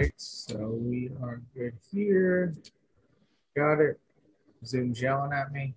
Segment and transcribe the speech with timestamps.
[0.00, 2.54] Right, so we are good here.
[3.54, 4.00] Got it.
[4.64, 5.74] Zoom's yelling at me.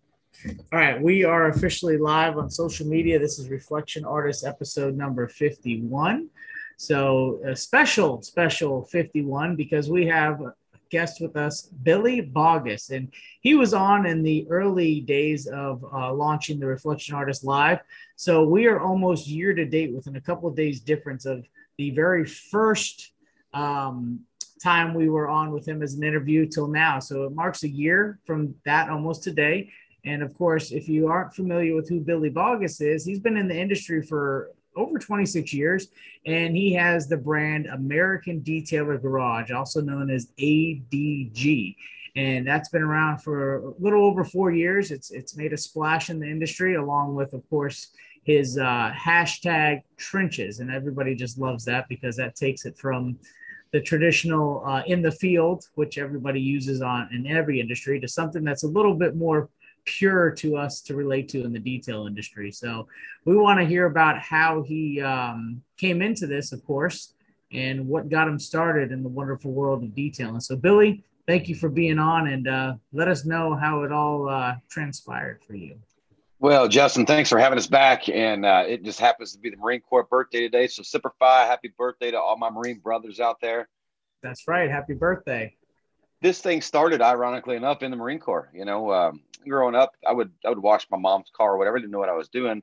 [0.72, 3.20] All right, we are officially live on social media.
[3.20, 6.30] This is Reflection Artist episode number 51.
[6.78, 10.54] So, a special, special 51 because we have a
[10.90, 12.92] guest with us, Billy Boggess.
[12.92, 17.80] And he was on in the early days of uh, launching the Reflection Artist Live.
[18.16, 21.46] So, we are almost year to date within a couple of days difference of
[21.78, 23.13] the very first
[23.54, 24.22] um,
[24.64, 27.00] time we were on with him as an interview till now.
[27.00, 29.70] So it marks a year from that almost today.
[30.06, 33.48] And of course, if you aren't familiar with who Billy Boggess is, he's been in
[33.48, 35.88] the industry for over 26 years
[36.26, 41.76] and he has the brand American Detailer Garage, also known as ADG.
[42.16, 44.92] And that's been around for a little over four years.
[44.92, 47.88] It's it's made a splash in the industry, along with, of course,
[48.24, 50.60] his uh, hashtag trenches.
[50.60, 53.18] And everybody just loves that because that takes it from
[53.74, 58.44] the traditional uh, in the field, which everybody uses on in every industry, to something
[58.44, 59.50] that's a little bit more
[59.86, 62.52] pure to us to relate to in the detail industry.
[62.52, 62.88] So
[63.26, 67.16] we want to hear about how he um, came into this, of course,
[67.52, 70.40] and what got him started in the wonderful world of detailing.
[70.40, 74.30] So Billy, thank you for being on and uh, let us know how it all
[74.30, 75.76] uh, transpired for you.
[76.44, 78.10] Well, Justin, thanks for having us back.
[78.10, 80.68] And uh, it just happens to be the Marine Corps birthday today.
[80.68, 83.70] So, Semper Fi, happy birthday to all my Marine brothers out there.
[84.22, 84.70] That's right.
[84.70, 85.56] Happy birthday.
[86.22, 88.52] This thing started, ironically enough, in the Marine Corps.
[88.54, 91.78] You know, um, growing up, I would I would wash my mom's car or whatever.
[91.78, 92.62] I didn't know what I was doing.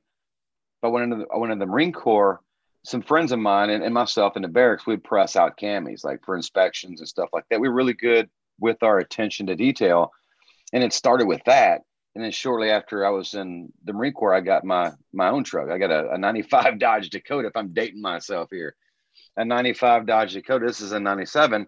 [0.82, 2.38] But when I went into the Marine Corps,
[2.84, 6.22] some friends of mine and, and myself in the barracks, we'd press out camis like
[6.26, 7.60] for inspections and stuff like that.
[7.60, 8.28] We were really good
[8.58, 10.12] with our attention to detail.
[10.74, 11.80] And it started with that
[12.14, 15.44] and then shortly after I was in the Marine Corps, I got my my own
[15.44, 15.70] truck.
[15.70, 17.48] I got a, a 95 Dodge Dakota.
[17.48, 18.74] If I'm dating myself here,
[19.36, 20.66] a 95 Dodge Dakota.
[20.66, 21.66] This is a 97,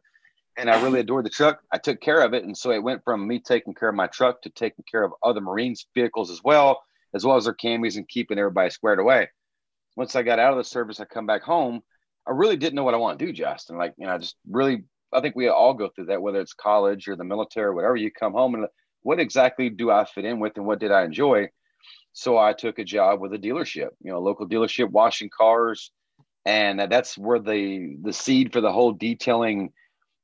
[0.56, 1.60] and I really adored the truck.
[1.70, 4.08] I took care of it, and so it went from me taking care of my
[4.08, 6.82] truck to taking care of other Marines vehicles as well,
[7.14, 9.28] as well as their camis and keeping everybody squared away.
[9.96, 11.82] Once I got out of the service, I come back home.
[12.26, 13.76] I really didn't know what I want to do, Justin.
[13.76, 14.84] Like you know, I just really.
[15.14, 17.96] I think we all go through that, whether it's college or the military or whatever.
[17.96, 18.66] You come home and
[19.02, 21.50] what exactly do I fit in with and what did I enjoy?
[22.12, 25.90] So I took a job with a dealership, you know, local dealership washing cars.
[26.44, 29.72] And that's where the the seed for the whole detailing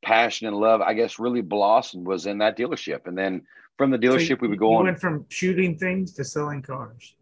[0.02, 3.06] passion and love, I guess, really blossomed was in that dealership.
[3.06, 3.42] And then
[3.76, 4.84] from the dealership, so we would go you on.
[4.84, 7.14] went from shooting things to selling cars.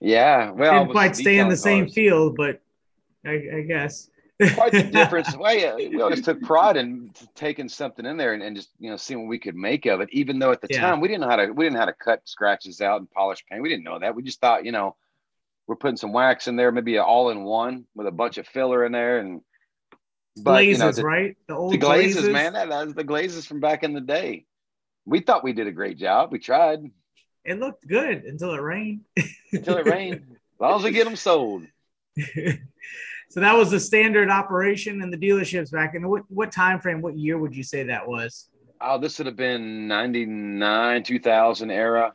[0.00, 2.60] Yeah, well, didn't quite stay in the same field, but
[3.24, 4.10] I, I guess
[4.54, 5.36] quite the difference.
[5.36, 8.90] Well, yeah, we always took pride in taking something in there and, and, just you
[8.90, 10.08] know seeing what we could make of it.
[10.12, 10.80] Even though at the yeah.
[10.80, 13.10] time we didn't know how to we didn't know how to cut scratches out and
[13.10, 13.62] polish paint.
[13.62, 14.14] We didn't know that.
[14.14, 14.96] We just thought you know
[15.66, 18.46] we're putting some wax in there, maybe an all in one with a bunch of
[18.46, 19.40] filler in there and
[20.36, 21.36] but, glazes, you know, the, right?
[21.48, 22.52] The old the glazes, glazes, man.
[22.52, 24.44] That, that was the glazes from back in the day.
[25.06, 26.30] We thought we did a great job.
[26.30, 26.80] We tried.
[27.44, 29.02] It looked good until it rained.
[29.52, 30.26] until it rained.
[30.56, 31.66] As long as we get them sold.
[33.28, 37.00] so that was the standard operation in the dealerships back in what what time frame
[37.00, 38.48] what year would you say that was?
[38.80, 42.12] Oh this would have been 99 2000 era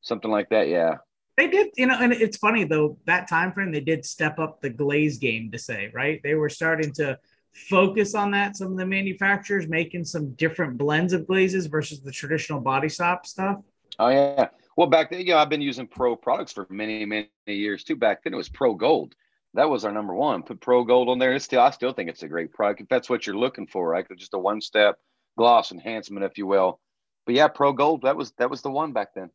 [0.00, 0.96] something like that yeah.
[1.36, 4.60] They did you know and it's funny though that time frame they did step up
[4.60, 6.20] the glaze game to say right?
[6.22, 7.18] They were starting to
[7.54, 12.12] focus on that some of the manufacturers making some different blends of glazes versus the
[12.12, 13.58] traditional body shop stuff.
[13.98, 14.48] Oh yeah.
[14.76, 17.96] Well back then you know i've been using pro products for many many years too.
[17.96, 19.14] Back then it was pro gold
[19.56, 20.42] that was our number one.
[20.42, 21.32] Put Pro Gold on there.
[21.32, 23.88] It's still, I still think it's a great product if that's what you're looking for,
[23.88, 24.06] right?
[24.16, 24.98] Just a one step
[25.36, 26.78] gloss enhancement, if you will.
[27.24, 29.30] But yeah, Pro Gold, that was that was the one back then.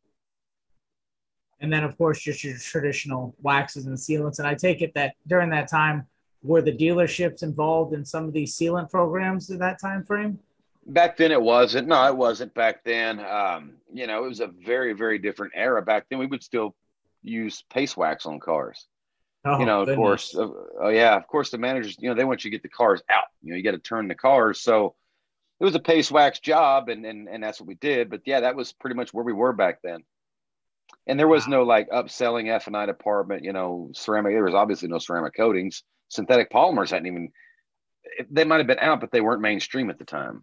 [1.60, 4.40] And then, of course, just your traditional waxes and sealants.
[4.40, 6.08] And I take it that during that time,
[6.44, 10.40] were the dealerships involved in some of these sealant programs in that time frame?
[10.88, 11.88] Back then, it wasn't.
[11.88, 13.20] No, it wasn't back then.
[13.20, 15.82] Um, you know, it was a very, very different era.
[15.84, 16.76] Back then, we would still
[17.22, 18.88] use paste wax on cars.
[19.44, 20.36] Oh, you know, of course.
[20.36, 20.48] Uh,
[20.80, 21.16] oh, yeah.
[21.16, 23.26] Of course, the managers, you know, they want you to get the cars out.
[23.42, 24.62] You know, you got to turn the cars.
[24.62, 24.96] So
[25.60, 28.10] it was a paste wax job, and, and, and that's what we did.
[28.10, 30.04] But yeah, that was pretty much where we were back then.
[31.08, 31.52] And there was wow.
[31.52, 34.34] no like upselling F and I department, you know, ceramic.
[34.34, 35.84] There was obviously no ceramic coatings.
[36.10, 37.32] Synthetic polymers hadn't even
[38.30, 40.42] they might have been out, but they weren't mainstream at the time.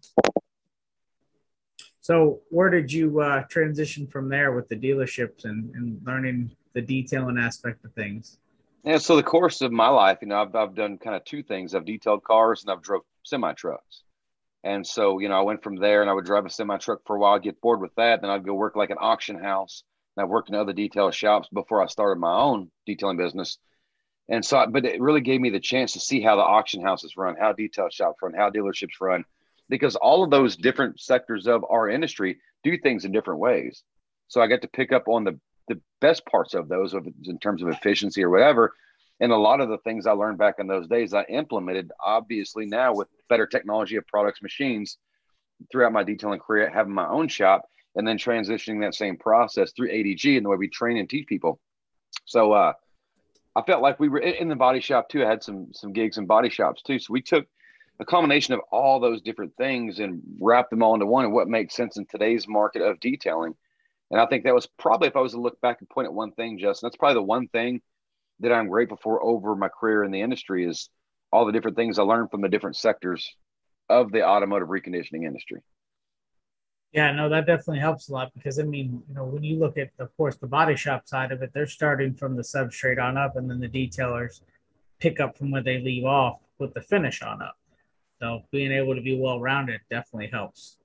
[2.01, 6.81] So, where did you uh, transition from there with the dealerships and, and learning the
[6.81, 8.37] detailing aspect of things?
[8.83, 11.43] Yeah, so the course of my life, you know, I've, I've done kind of two
[11.43, 11.75] things.
[11.75, 14.03] I've detailed cars and I've drove semi trucks.
[14.63, 17.01] And so, you know, I went from there and I would drive a semi truck
[17.05, 18.21] for a while, get bored with that.
[18.21, 19.83] Then I'd go work like an auction house.
[20.15, 23.57] And I worked in other detail shops before I started my own detailing business.
[24.29, 27.17] And so, but it really gave me the chance to see how the auction houses
[27.17, 29.25] run, how detail shops run, how dealerships run,
[29.69, 33.83] because all of those different sectors of our industry do things in different ways.
[34.27, 37.61] So I got to pick up on the the best parts of those in terms
[37.61, 38.73] of efficiency or whatever.
[39.21, 42.65] And a lot of the things I learned back in those days, I implemented obviously
[42.65, 44.97] now with better technology of products, machines
[45.71, 47.63] throughout my detailing career, having my own shop
[47.95, 51.27] and then transitioning that same process through ADG and the way we train and teach
[51.27, 51.59] people.
[52.25, 52.73] So, uh,
[53.55, 55.25] I felt like we were in the body shop too.
[55.25, 56.99] I had some, some gigs in body shops too.
[56.99, 57.45] So we took
[57.99, 61.49] a combination of all those different things and wrapped them all into one and what
[61.49, 63.55] makes sense in today's market of detailing.
[64.11, 66.13] And I think that was probably, if I was to look back and point at
[66.13, 67.81] one thing, Justin, that's probably the one thing
[68.39, 70.89] that I'm grateful for over my career in the industry is
[71.31, 73.35] all the different things I learned from the different sectors
[73.87, 75.61] of the automotive reconditioning industry.
[76.91, 79.77] Yeah, no, that definitely helps a lot because I mean, you know, when you look
[79.77, 83.15] at, of course, the body shop side of it, they're starting from the substrate on
[83.15, 84.41] up, and then the detailers
[84.99, 87.57] pick up from where they leave off with the finish on up.
[88.19, 90.78] So being able to be well rounded definitely helps.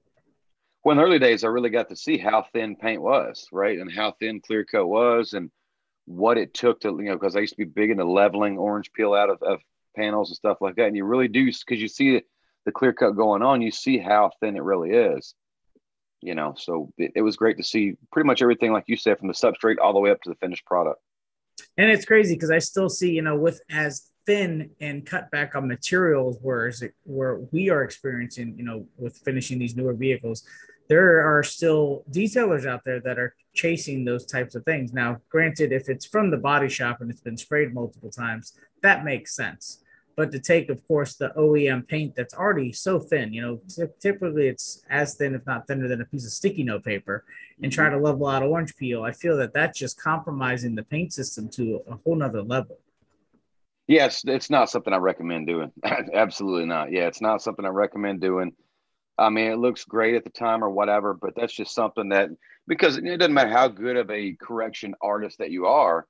[0.85, 3.79] Well, in the early days, I really got to see how thin paint was, right,
[3.79, 5.51] and how thin clear coat was, and
[6.05, 8.93] what it took to, you know, because I used to be big into leveling orange
[8.93, 9.61] peel out of, of
[9.97, 10.89] panels and stuff like that.
[10.89, 12.21] And you really do, because you see
[12.67, 15.35] the clear cut going on, you see how thin it really is,
[16.21, 16.55] you know.
[16.59, 19.35] So it, it was great to see pretty much everything, like you said, from the
[19.35, 21.01] substrate all the way up to the finished product.
[21.79, 25.55] And it's crazy because I still see, you know, with as thin and cut back
[25.55, 30.45] on materials whereas it, where we are experiencing you know with finishing these newer vehicles
[30.89, 35.73] there are still detailers out there that are chasing those types of things now granted
[35.73, 39.81] if it's from the body shop and it's been sprayed multiple times that makes sense
[40.17, 43.85] but to take of course the oem paint that's already so thin you know t-
[44.01, 47.25] typically it's as thin if not thinner than a piece of sticky note paper
[47.63, 47.97] and try mm-hmm.
[47.97, 51.81] to level out orange peel i feel that that's just compromising the paint system to
[51.89, 52.79] a whole nother level
[53.87, 55.71] Yes, it's not something I recommend doing.
[56.15, 56.91] Absolutely not.
[56.91, 58.55] Yeah, it's not something I recommend doing.
[59.19, 62.31] I mean, it looks great at the time or whatever, but that's just something that
[62.67, 66.07] because it doesn't matter how good of a correction artist that you are,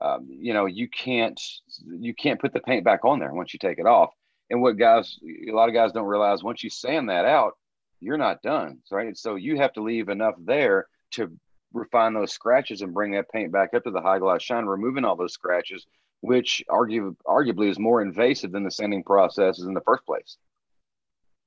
[0.00, 1.40] um, you know, you can't
[1.86, 4.10] you can't put the paint back on there once you take it off.
[4.48, 5.18] And what guys,
[5.48, 7.54] a lot of guys don't realize once you sand that out,
[8.00, 9.16] you're not done, right?
[9.16, 11.32] So you have to leave enough there to
[11.72, 15.04] refine those scratches and bring that paint back up to the high gloss shine, removing
[15.04, 15.86] all those scratches
[16.20, 20.36] which argue, arguably is more invasive than the sanding processes in the first place.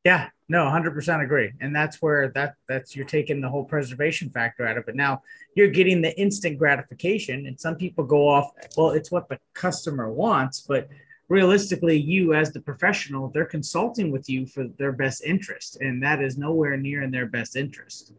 [0.06, 1.51] Yeah, no, 100% agree.
[1.60, 4.96] And that's where that that's you're taking the whole preservation factor out of it.
[4.96, 5.22] Now,
[5.56, 10.12] you're getting the instant gratification and some people go off, well, it's what the customer
[10.12, 10.88] wants, but
[11.28, 16.22] realistically, you as the professional, they're consulting with you for their best interest, and that
[16.22, 18.13] is nowhere near in their best interest.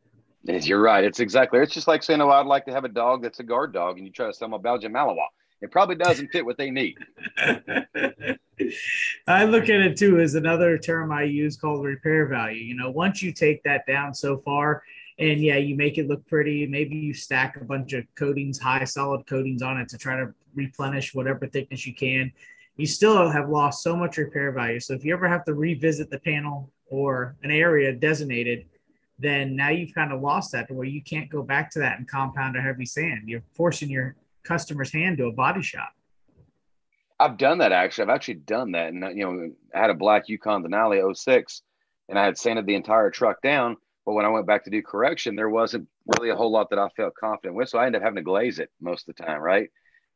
[0.44, 1.05] You're right.
[1.05, 1.61] It's exactly.
[1.61, 3.99] It's just like saying, "Oh, I'd like to have a dog that's a guard dog,"
[3.99, 5.26] and you try to sell them a Belgian Malinois
[5.61, 6.97] it probably doesn't fit what they need.
[9.27, 12.62] I look at it too as another term I use called repair value.
[12.62, 14.83] You know, once you take that down so far,
[15.19, 18.85] and yeah, you make it look pretty, maybe you stack a bunch of coatings, high
[18.85, 22.33] solid coatings on it to try to replenish whatever thickness you can.
[22.76, 24.81] You still have lost so much repair value.
[24.81, 28.64] So if you ever have to revisit the panel or an area designated,
[29.19, 31.99] then now you've kind of lost that to where you can't go back to that
[31.99, 33.29] and compound a heavy sand.
[33.29, 35.93] You're forcing your customer's hand to a body shop.
[37.21, 38.05] I've done that actually.
[38.05, 38.89] I've actually done that.
[38.93, 41.62] And, you know, I had a black Yukon Denali 06
[42.09, 43.77] and I had sanded the entire truck down.
[44.07, 46.79] But when I went back to do correction, there wasn't really a whole lot that
[46.79, 47.69] I felt confident with.
[47.69, 49.69] So I ended up having to glaze it most of the time, right?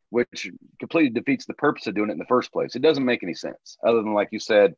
[0.08, 2.75] Which completely defeats the purpose of doing it in the first place.
[2.75, 4.75] It doesn't make any sense other than, like you said,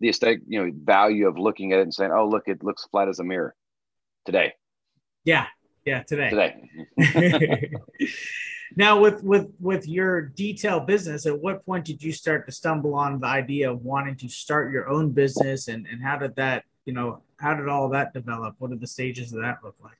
[0.00, 2.86] the estate, you know, value of looking at it and saying, oh, look, it looks
[2.90, 3.54] flat as a mirror
[4.26, 4.54] today.
[5.24, 5.46] Yeah.
[5.84, 6.02] Yeah.
[6.02, 6.30] Today.
[6.98, 7.72] Today.
[8.76, 12.94] Now, with with with your detail business, at what point did you start to stumble
[12.94, 16.64] on the idea of wanting to start your own business, and and how did that,
[16.84, 18.54] you know, how did all that develop?
[18.58, 19.98] What did the stages of that look like?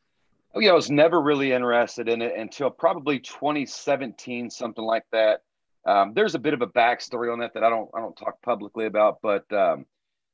[0.55, 5.43] Oh, yeah, I was never really interested in it until probably 2017, something like that.
[5.85, 8.41] Um, there's a bit of a backstory on that that I don't I don't talk
[8.43, 9.85] publicly about, but um,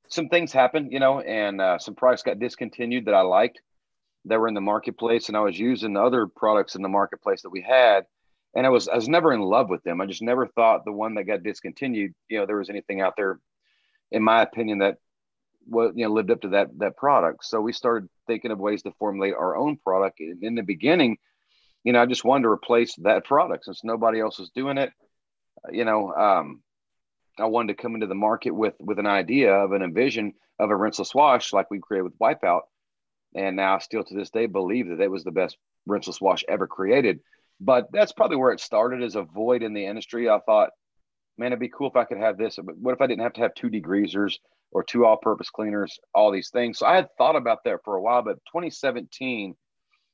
[0.09, 3.63] some things happened, you know, and uh, some products got discontinued that I liked
[4.27, 7.51] that were in the marketplace, and I was using other products in the marketplace that
[7.51, 8.07] we had
[8.55, 10.01] and I was I was never in love with them.
[10.01, 13.13] I just never thought the one that got discontinued, you know, there was anything out
[13.17, 13.39] there
[14.11, 14.99] in my opinion, that
[15.67, 17.45] what you know lived up to that that product.
[17.45, 20.21] So we started thinking of ways to formulate our own product.
[20.21, 21.19] In the beginning,
[21.85, 24.93] you know, I just wanted to replace that product since nobody else was doing it.
[25.71, 26.63] You know, um,
[27.39, 30.71] I wanted to come into the market with with an idea of an envision of
[30.71, 32.63] a rinseless wash like we created with Wipeout,
[33.37, 36.67] and now still to this day believe that it was the best rinseless wash ever
[36.67, 37.21] created.
[37.61, 40.29] But that's probably where it started as a void in the industry.
[40.29, 40.71] I thought,
[41.39, 42.59] man, it'd be cool if I could have this.
[42.63, 44.37] But what if I didn't have to have two degreasers
[44.73, 46.79] or two all-purpose cleaners, all these things?
[46.79, 48.23] So I had thought about that for a while.
[48.23, 49.55] But 2017,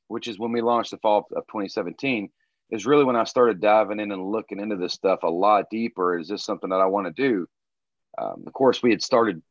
[0.09, 2.29] which is when we launched the fall of 2017
[2.71, 6.17] is really when I started diving in and looking into this stuff a lot deeper.
[6.17, 7.47] Is this something that I want to do?
[8.17, 9.41] Um, of course, we had started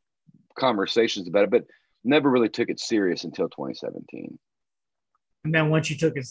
[0.57, 1.65] conversations about it, but
[2.03, 4.37] never really took it serious until 2017.
[5.45, 6.27] And then once you took it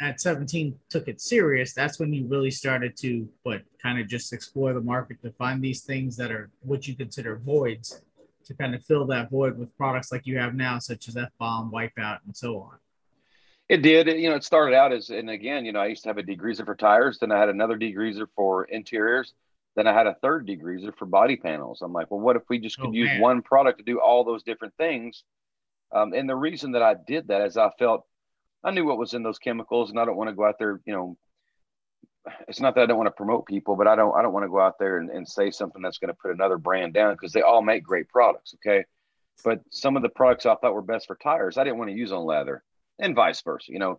[0.00, 4.32] at 17, took it serious, that's when you really started to, but kind of just
[4.32, 8.02] explore the market to find these things that are what you consider voids
[8.44, 11.30] to kind of fill that void with products like you have now, such as F
[11.38, 12.76] bomb, Wipeout, and so on.
[13.68, 14.06] It did.
[14.06, 16.22] You know, it started out as, and again, you know, I used to have a
[16.22, 17.18] degreaser for tires.
[17.18, 19.32] Then I had another degreaser for interiors.
[19.76, 21.82] Then I had a third degreaser for body panels.
[21.82, 23.20] I'm like, well, what if we just could oh, use man.
[23.20, 25.24] one product to do all those different things?
[25.92, 28.04] Um, and the reason that I did that is I felt
[28.62, 30.80] I knew what was in those chemicals, and I don't want to go out there.
[30.86, 31.16] You know,
[32.48, 34.44] it's not that I don't want to promote people, but I don't I don't want
[34.44, 37.14] to go out there and, and say something that's going to put another brand down
[37.14, 38.54] because they all make great products.
[38.56, 38.84] Okay,
[39.44, 41.96] but some of the products I thought were best for tires, I didn't want to
[41.96, 42.62] use on leather
[42.98, 43.98] and vice versa, you know.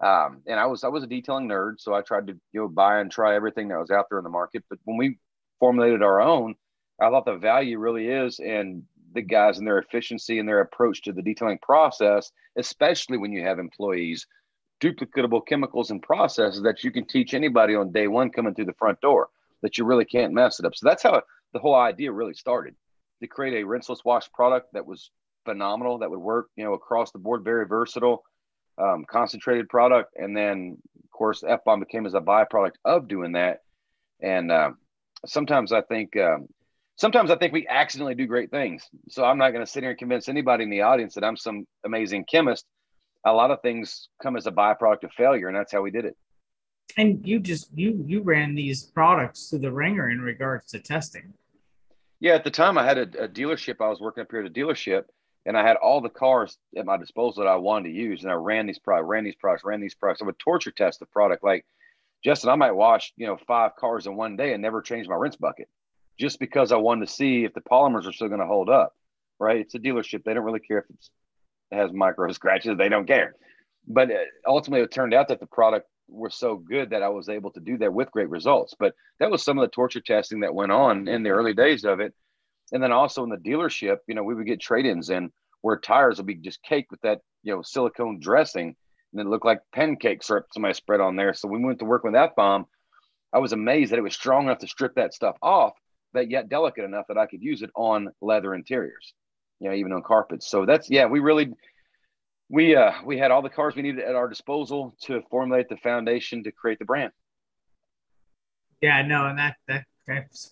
[0.00, 2.68] Um, and I was I was a detailing nerd, so I tried to you know
[2.68, 4.64] buy and try everything that was out there in the market.
[4.70, 5.18] But when we
[5.58, 6.54] formulated our own,
[7.00, 11.02] I thought the value really is in the guys and their efficiency and their approach
[11.02, 14.26] to the detailing process, especially when you have employees,
[14.80, 18.74] duplicatable chemicals and processes that you can teach anybody on day one coming through the
[18.74, 19.28] front door
[19.62, 20.76] that you really can't mess it up.
[20.76, 22.74] So that's how the whole idea really started
[23.20, 25.10] to create a rinseless wash product that was
[25.44, 28.22] phenomenal that would work, you know, across the board, very versatile,
[28.78, 30.14] um, concentrated product.
[30.16, 33.62] And then, of course, F bomb became as a byproduct of doing that.
[34.20, 34.70] And uh,
[35.26, 36.48] sometimes I think, um,
[36.96, 38.84] sometimes I think we accidentally do great things.
[39.08, 41.36] So I'm not going to sit here and convince anybody in the audience that I'm
[41.36, 42.64] some amazing chemist.
[43.24, 46.04] A lot of things come as a byproduct of failure, and that's how we did
[46.04, 46.16] it.
[46.96, 51.34] And you just you you ran these products to the wringer in regards to testing.
[52.20, 53.76] Yeah, at the time I had a, a dealership.
[53.80, 55.04] I was working up here at a dealership,
[55.48, 58.30] and I had all the cars at my disposal that I wanted to use, and
[58.30, 60.20] I ran these products, ran these products, ran these products.
[60.20, 61.42] I would torture test the product.
[61.42, 61.64] Like
[62.22, 65.16] Justin, I might wash you know five cars in one day and never change my
[65.16, 65.68] rinse bucket,
[66.20, 68.94] just because I wanted to see if the polymers are still going to hold up.
[69.40, 69.60] Right?
[69.60, 73.34] It's a dealership; they don't really care if it has micro scratches; they don't care.
[73.86, 77.30] But uh, ultimately, it turned out that the product was so good that I was
[77.30, 78.74] able to do that with great results.
[78.78, 81.86] But that was some of the torture testing that went on in the early days
[81.86, 82.12] of it
[82.72, 85.30] and then also in the dealership, you know, we would get trade-ins in
[85.62, 88.76] where tires would be just caked with that, you know, silicone dressing
[89.12, 91.34] and it looked like pancake syrup somebody spread on there.
[91.34, 92.66] So we went to work with that bomb.
[93.32, 95.74] I was amazed that it was strong enough to strip that stuff off,
[96.12, 99.12] but yet delicate enough that I could use it on leather interiors,
[99.60, 100.48] you know, even on carpets.
[100.48, 101.52] So that's yeah, we really
[102.48, 105.76] we uh we had all the cars we needed at our disposal to formulate the
[105.76, 107.12] foundation to create the brand.
[108.80, 109.84] Yeah, no, and that that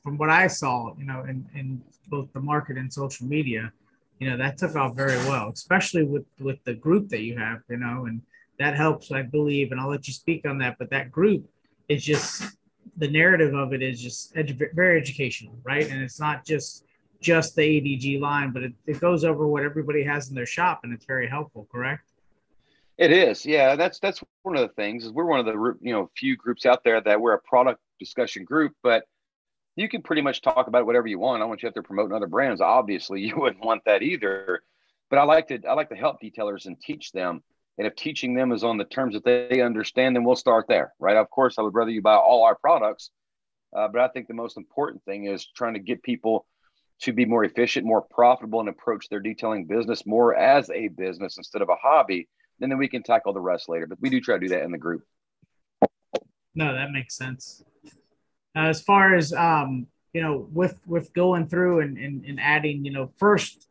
[0.03, 3.73] from what I saw, you know, in, in both the market and social media,
[4.19, 7.61] you know, that took off very well, especially with with the group that you have,
[7.69, 8.23] you know, and
[8.59, 9.73] that helps, I believe.
[9.73, 10.77] And I'll let you speak on that.
[10.79, 11.49] But that group
[11.89, 12.57] is just
[12.97, 15.89] the narrative of it is just edu- very educational, right?
[15.89, 16.85] And it's not just
[17.21, 20.81] just the ADG line, but it, it goes over what everybody has in their shop,
[20.85, 21.67] and it's very helpful.
[21.71, 22.13] Correct?
[22.99, 23.77] It is, yeah.
[23.77, 26.65] That's that's one of the things is we're one of the you know few groups
[26.65, 29.05] out there that we're a product discussion group, but
[29.77, 31.43] you can pretty much talk about whatever you want.
[31.43, 32.61] I want you out there promoting other brands.
[32.61, 34.63] Obviously, you wouldn't want that either.
[35.09, 37.43] But I like to I like to help detailers and teach them.
[37.79, 40.95] And if teaching them is on the terms that they understand, then we'll start there,
[40.99, 41.17] right?
[41.17, 43.11] Of course, I would rather you buy all our products,
[43.77, 46.47] uh, but I think the most important thing is trying to get people
[47.03, 51.37] to be more efficient, more profitable, and approach their detailing business more as a business
[51.37, 52.27] instead of a hobby.
[52.63, 53.87] And then we can tackle the rest later.
[53.87, 55.03] But we do try to do that in the group.
[56.55, 57.63] No, that makes sense.
[58.57, 62.85] Uh, as far as um, you know, with with going through and, and, and adding,
[62.87, 63.69] you know, first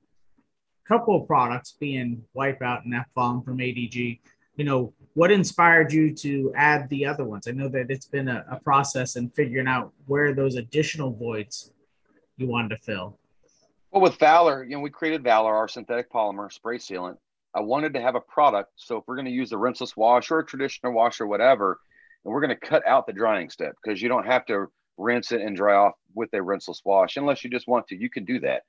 [0.88, 4.20] couple of products being Wipeout and F bomb from ADG,
[4.56, 7.48] you know, what inspired you to add the other ones?
[7.48, 11.72] I know that it's been a, a process in figuring out where those additional voids
[12.38, 13.18] you wanted to fill.
[13.90, 17.18] Well, with Valor, you know, we created Valor, our synthetic polymer spray sealant.
[17.56, 18.74] I wanted to have a product.
[18.76, 21.80] So if we're going to use a rinseless wash or a traditional wash or whatever,
[22.26, 24.66] and we're going to cut out the drying step because you don't have to
[24.98, 27.18] rinse it and dry off with a rinseless wash.
[27.18, 28.64] Unless you just want to, you can do that.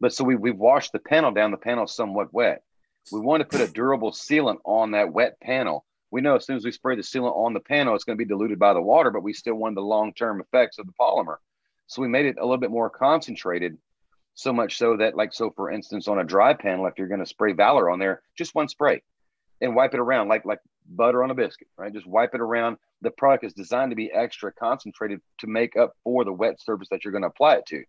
[0.00, 1.52] But so we, we've washed the panel down.
[1.52, 2.62] The panel somewhat wet.
[3.12, 5.84] We want to put a durable sealant on that wet panel.
[6.10, 8.24] We know as soon as we spray the sealant on the panel, it's going to
[8.24, 10.92] be diluted by the water, but we still want the long term effects of the
[11.00, 11.36] polymer.
[11.86, 13.78] So we made it a little bit more concentrated,
[14.34, 17.20] so much so that, like, so for instance, on a dry panel, if you're going
[17.20, 19.02] to spray Valor on there, just one spray
[19.60, 21.92] and wipe it around like like butter on a biscuit, right?
[21.92, 22.76] Just wipe it around.
[23.02, 26.88] The product is designed to be extra concentrated to make up for the wet surface
[26.90, 27.84] that you're going to apply it to.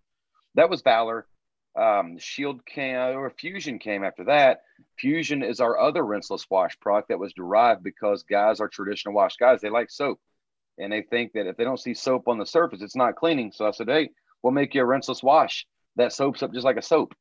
[0.56, 1.28] That was Valor.
[1.76, 4.62] Um, Shield came or Fusion came after that.
[4.98, 9.38] Fusion is our other rinseless wash product that was derived because guys are traditional wash
[9.38, 9.62] guys.
[9.62, 10.20] They like soap
[10.80, 13.52] and they think that if they don't see soap on the surface, it's not cleaning.
[13.52, 14.10] So I said, hey,
[14.42, 17.14] we'll make you a rinseless wash that soaps up just like a soap.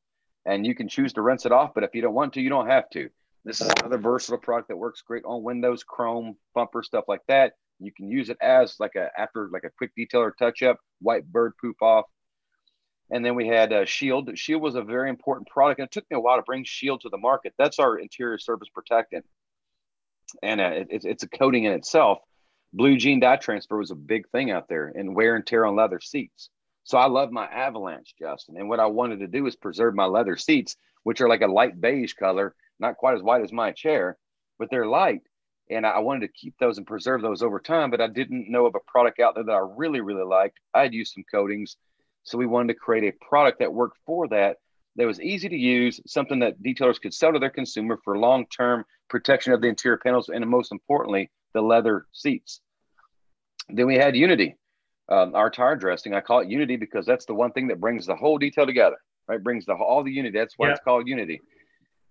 [0.45, 2.49] And you can choose to rinse it off, but if you don't want to, you
[2.49, 3.09] don't have to.
[3.47, 7.53] This is another versatile product that works great on Windows, Chrome, bumper, stuff like that.
[7.79, 11.25] You can use it as like a after like a quick detailer touch up, white
[11.25, 12.07] bird poop off.
[13.09, 14.29] And then we had uh, Shield.
[14.37, 16.99] Shield was a very important product, and it took me a while to bring Shield
[17.01, 17.53] to the market.
[17.57, 19.25] That's our interior surface protectant,
[20.43, 22.17] and uh, it, it's a coating in itself.
[22.73, 25.77] Blue jean dye transfer was a big thing out there, and wear and tear on
[25.77, 26.49] leather seats.
[26.83, 28.57] So I love my Avalanche, Justin.
[28.57, 31.47] And what I wanted to do is preserve my leather seats, which are like a
[31.47, 34.17] light beige color, not quite as white as my chair,
[34.59, 35.21] but they're light.
[35.69, 38.65] And I wanted to keep those and preserve those over time, but I didn't know
[38.65, 40.59] of a product out there that I really, really liked.
[40.73, 41.75] I'd used some coatings.
[42.23, 44.57] So we wanted to create a product that worked for that,
[44.95, 48.45] that was easy to use, something that detailers could sell to their consumer for long
[48.47, 52.61] term protection of the interior panels, and most importantly, the leather seats.
[53.69, 54.55] Then we had Unity,
[55.09, 56.13] um, our tire dressing.
[56.13, 58.97] I call it Unity because that's the one thing that brings the whole detail together,
[59.27, 59.41] right?
[59.41, 60.37] Brings the all the Unity.
[60.37, 60.73] That's why yeah.
[60.73, 61.41] it's called Unity.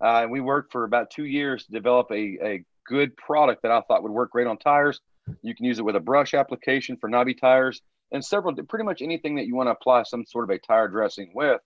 [0.01, 3.81] Uh, we worked for about two years to develop a, a good product that I
[3.83, 5.01] thought would work great on tires.
[5.43, 7.81] You can use it with a brush application for knobby tires
[8.13, 10.89] and several, pretty much anything that you want to apply some sort of a tire
[10.89, 11.61] dressing with.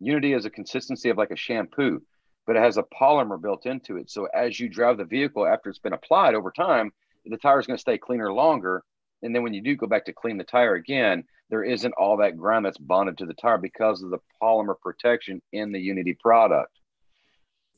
[0.00, 2.02] Unity is a consistency of like a shampoo,
[2.46, 4.10] but it has a polymer built into it.
[4.10, 6.92] So as you drive the vehicle after it's been applied over time,
[7.24, 8.84] the tire is going to stay cleaner longer.
[9.22, 12.18] And then when you do go back to clean the tire again, there isn't all
[12.18, 16.16] that grime that's bonded to the tire because of the polymer protection in the Unity
[16.20, 16.70] product.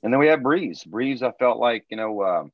[0.02, 0.84] And then we have Breeze.
[0.84, 2.52] Breeze, I felt like, you know, um,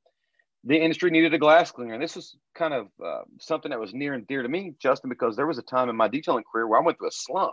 [0.64, 1.94] the industry needed a glass cleaner.
[1.94, 5.10] And this was kind of uh, something that was near and dear to me, Justin,
[5.10, 7.52] because there was a time in my detailing career where I went through a slump,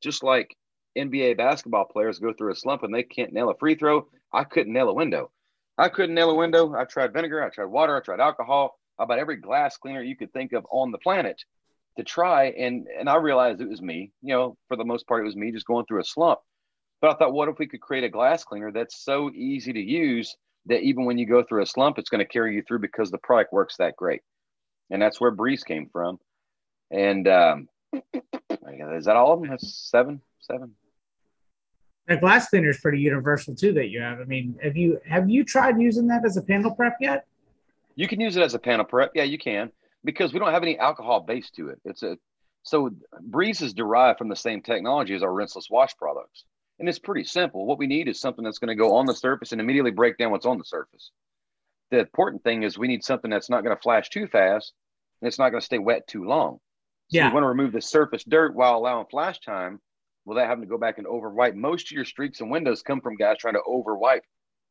[0.00, 0.56] just like
[0.96, 4.06] NBA basketball players go through a slump and they can't nail a free throw.
[4.32, 5.30] I couldn't nail a window.
[5.76, 6.74] I couldn't nail a window.
[6.74, 10.32] I tried vinegar, I tried water, I tried alcohol, about every glass cleaner you could
[10.32, 11.42] think of on the planet
[11.96, 12.46] to try.
[12.50, 14.12] And and I realized it was me.
[14.22, 16.38] You know, for the most part, it was me just going through a slump.
[17.04, 19.78] But I thought, what if we could create a glass cleaner that's so easy to
[19.78, 22.78] use that even when you go through a slump, it's going to carry you through
[22.78, 24.22] because the product works that great.
[24.88, 26.18] And that's where Breeze came from.
[26.90, 29.50] And um, is that all of them?
[29.50, 30.70] That's seven, seven.
[32.08, 33.74] The glass cleaner is pretty universal too.
[33.74, 34.20] That you have.
[34.20, 37.26] I mean, have you have you tried using that as a panel prep yet?
[37.96, 39.10] You can use it as a panel prep.
[39.14, 39.70] Yeah, you can
[40.06, 41.82] because we don't have any alcohol base to it.
[41.84, 42.16] It's a
[42.62, 42.88] so
[43.20, 46.44] Breeze is derived from the same technology as our rinseless wash products.
[46.78, 47.66] And it's pretty simple.
[47.66, 50.18] What we need is something that's going to go on the surface and immediately break
[50.18, 51.10] down what's on the surface.
[51.90, 54.72] The important thing is we need something that's not going to flash too fast
[55.20, 56.58] and it's not going to stay wet too long.
[57.10, 57.28] So yeah.
[57.28, 59.80] you want to remove the surface dirt while allowing flash time
[60.24, 61.54] without having to go back and over wipe.
[61.54, 64.24] Most of your streaks and windows come from guys trying to over wipe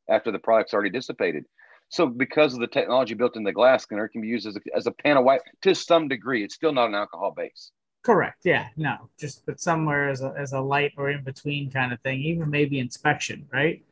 [0.09, 1.45] after the product's already dissipated.
[1.89, 4.55] So because of the technology built in the glass cleaner, it can be used as
[4.55, 6.43] a, as a panel wipe to some degree.
[6.43, 7.71] It's still not an alcohol base.
[8.03, 8.41] Correct.
[8.43, 8.67] Yeah.
[8.75, 9.09] No.
[9.17, 12.21] Just but somewhere as a as a light or in between kind of thing.
[12.21, 13.83] Even maybe inspection, right?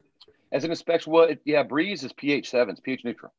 [0.51, 3.31] As an inspection, well, it, yeah, Breeze is pH seven, it's pH neutral.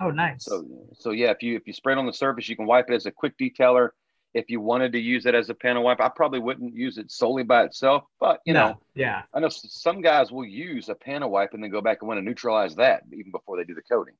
[0.00, 0.44] Oh, nice.
[0.44, 0.66] So,
[0.98, 2.94] so yeah, if you if you spray it on the surface, you can wipe it
[2.94, 3.90] as a quick detailer.
[4.32, 7.12] If you wanted to use it as a panel wipe, I probably wouldn't use it
[7.12, 8.04] solely by itself.
[8.18, 11.62] But you no, know, yeah, I know some guys will use a panel wipe and
[11.62, 14.14] then go back and want to neutralize that even before they do the coating.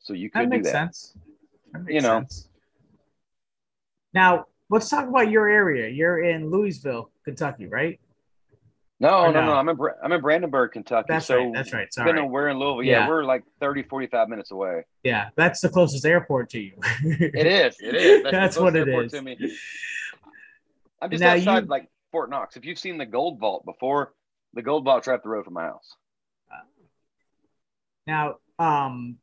[0.00, 0.94] So you could that makes do that.
[0.94, 1.16] Sense.
[1.72, 2.18] That makes you know.
[2.20, 2.48] Sense.
[4.12, 5.88] Now, let's talk about your area.
[5.88, 8.00] You're in Louisville, Kentucky, right?
[9.00, 11.06] No, no, no, I'm in I'm in Brandenburg, Kentucky.
[11.08, 11.52] That's so right.
[11.54, 11.92] That's right.
[11.92, 12.22] Sorry.
[12.22, 12.82] We're in Louisville.
[12.82, 14.84] Yeah, yeah, we're like 30, 45 minutes away.
[15.02, 16.72] Yeah, that's the closest airport to you.
[17.02, 17.76] it is.
[17.80, 18.22] It is.
[18.22, 19.12] That's, that's what it is.
[19.12, 19.38] To me.
[21.02, 22.56] I'm just now outside you, like Fort Knox.
[22.56, 24.12] If you've seen the Gold Vault before,
[24.52, 25.96] the Gold Vault's right up the road from my house.
[28.06, 29.16] Now, um,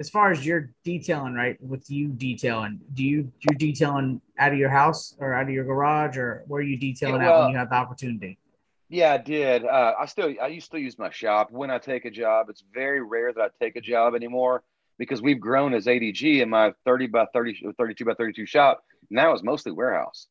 [0.00, 1.62] as far as your detailing, right?
[1.62, 5.64] With you detailing, do you you detailing out of your house or out of your
[5.64, 8.38] garage, or where are you detailing yeah, well, out when you have the opportunity?
[8.88, 9.64] Yeah, I did.
[9.64, 12.48] Uh, I still I used to use my shop when I take a job.
[12.48, 14.64] It's very rare that I take a job anymore
[14.98, 18.82] because we've grown as ADG in my 30 by 30, 32 by 32 shop.
[19.10, 20.28] Now it's mostly warehouse,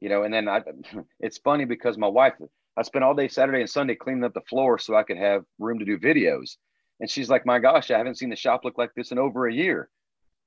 [0.00, 0.24] you know.
[0.24, 0.60] And then I,
[1.20, 2.34] it's funny because my wife,
[2.76, 5.44] I spent all day Saturday and Sunday cleaning up the floor so I could have
[5.58, 6.56] room to do videos.
[7.00, 9.46] And she's like, "My gosh, I haven't seen the shop look like this in over
[9.46, 9.88] a year."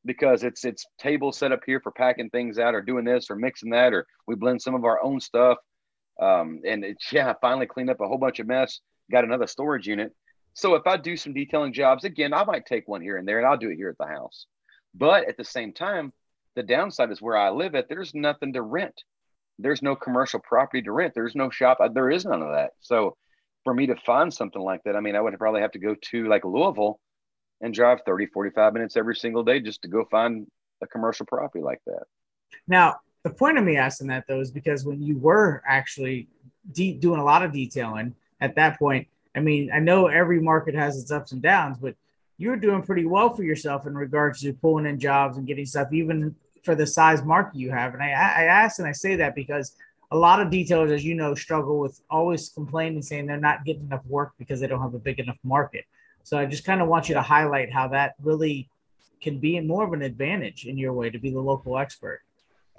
[0.08, 3.36] because it's it's tables set up here for packing things out or doing this or
[3.36, 5.58] mixing that or we blend some of our own stuff.
[6.20, 8.80] Um, and it's yeah finally cleaned up a whole bunch of mess
[9.12, 10.14] got another storage unit.
[10.54, 13.38] So if i do some detailing jobs again i might take one here and there
[13.38, 14.48] and i'll do it here at the house.
[14.96, 16.14] But at the same time
[16.56, 19.04] the downside is where i live at there's nothing to rent.
[19.60, 21.14] There's no commercial property to rent.
[21.16, 21.80] There's no shop.
[21.94, 22.72] There is none of that.
[22.80, 23.18] So
[23.64, 25.96] for me to find something like that i mean i would probably have to go
[26.02, 27.00] to like louisville
[27.62, 30.48] and drive 30, 45 minutes every single day just to go find
[30.82, 32.04] a commercial property like that.
[32.68, 36.28] Now, the point of me asking that though is because when you were actually
[36.72, 40.76] de- doing a lot of detailing at that point, I mean, I know every market
[40.76, 41.96] has its ups and downs, but
[42.38, 45.66] you were doing pretty well for yourself in regards to pulling in jobs and getting
[45.66, 47.94] stuff, even for the size market you have.
[47.94, 49.76] And I, I ask and I say that because
[50.12, 53.84] a lot of detailers, as you know, struggle with always complaining, saying they're not getting
[53.84, 55.86] enough work because they don't have a big enough market.
[56.24, 58.70] So I just kind of want you to highlight how that really
[59.22, 62.22] can be more of an advantage in your way to be the local expert.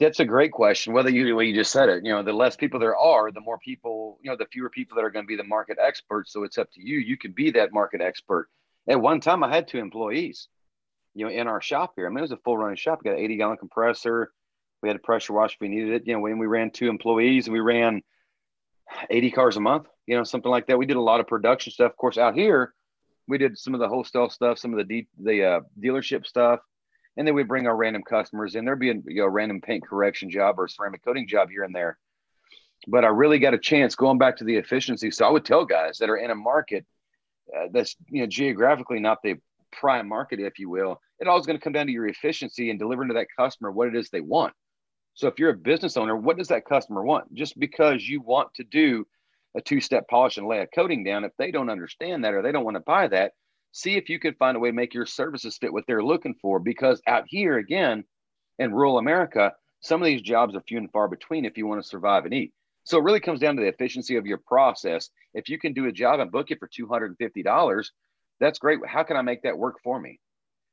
[0.01, 0.93] That's a great question.
[0.93, 3.41] Whether you, well, you just said it, you know, the less people there are, the
[3.41, 6.33] more people, you know, the fewer people that are going to be the market experts.
[6.33, 6.99] So it's up to you.
[6.99, 8.49] You can be that market expert.
[8.89, 10.49] At one time, I had two employees,
[11.15, 12.07] you know, in our shop here.
[12.07, 13.01] I mean, it was a full running shop.
[13.03, 14.31] We got an 80 gallon compressor.
[14.83, 16.07] We had a pressure wash if we needed it.
[16.07, 18.03] You know, when we ran two employees and we ran
[19.11, 20.79] 80 cars a month, you know, something like that.
[20.79, 21.93] We did a lot of production stuff.
[21.93, 22.73] Of course, out here,
[23.27, 26.61] we did some of the wholesale stuff, some of the deep, the uh, dealership stuff,
[27.17, 28.65] and then we bring our random customers in.
[28.65, 31.75] There'd be a you know, random paint correction job or ceramic coating job here and
[31.75, 31.99] there.
[32.87, 35.11] But I really got a chance going back to the efficiency.
[35.11, 36.87] So I would tell guys that are in a market
[37.55, 39.35] uh, that's you know geographically not the
[39.73, 41.01] prime market, if you will.
[41.21, 43.71] It all is going to come down to your efficiency and delivering to that customer
[43.71, 44.55] what it is they want.
[45.19, 47.35] So if you're a business owner, what does that customer want?
[47.35, 49.05] Just because you want to do
[49.57, 51.25] a two-step polish and lay a coating down.
[51.25, 53.33] If they don't understand that or they don't want to buy that,
[53.73, 56.37] see if you can find a way to make your services fit what they're looking
[56.41, 56.61] for.
[56.61, 58.05] Because out here again
[58.61, 61.83] in rural America, some of these jobs are few and far between if you want
[61.83, 62.53] to survive and eat.
[62.85, 65.11] So it really comes down to the efficiency of your process.
[65.35, 67.87] If you can do a job and book it for $250,
[68.39, 68.79] that's great.
[68.87, 70.21] How can I make that work for me?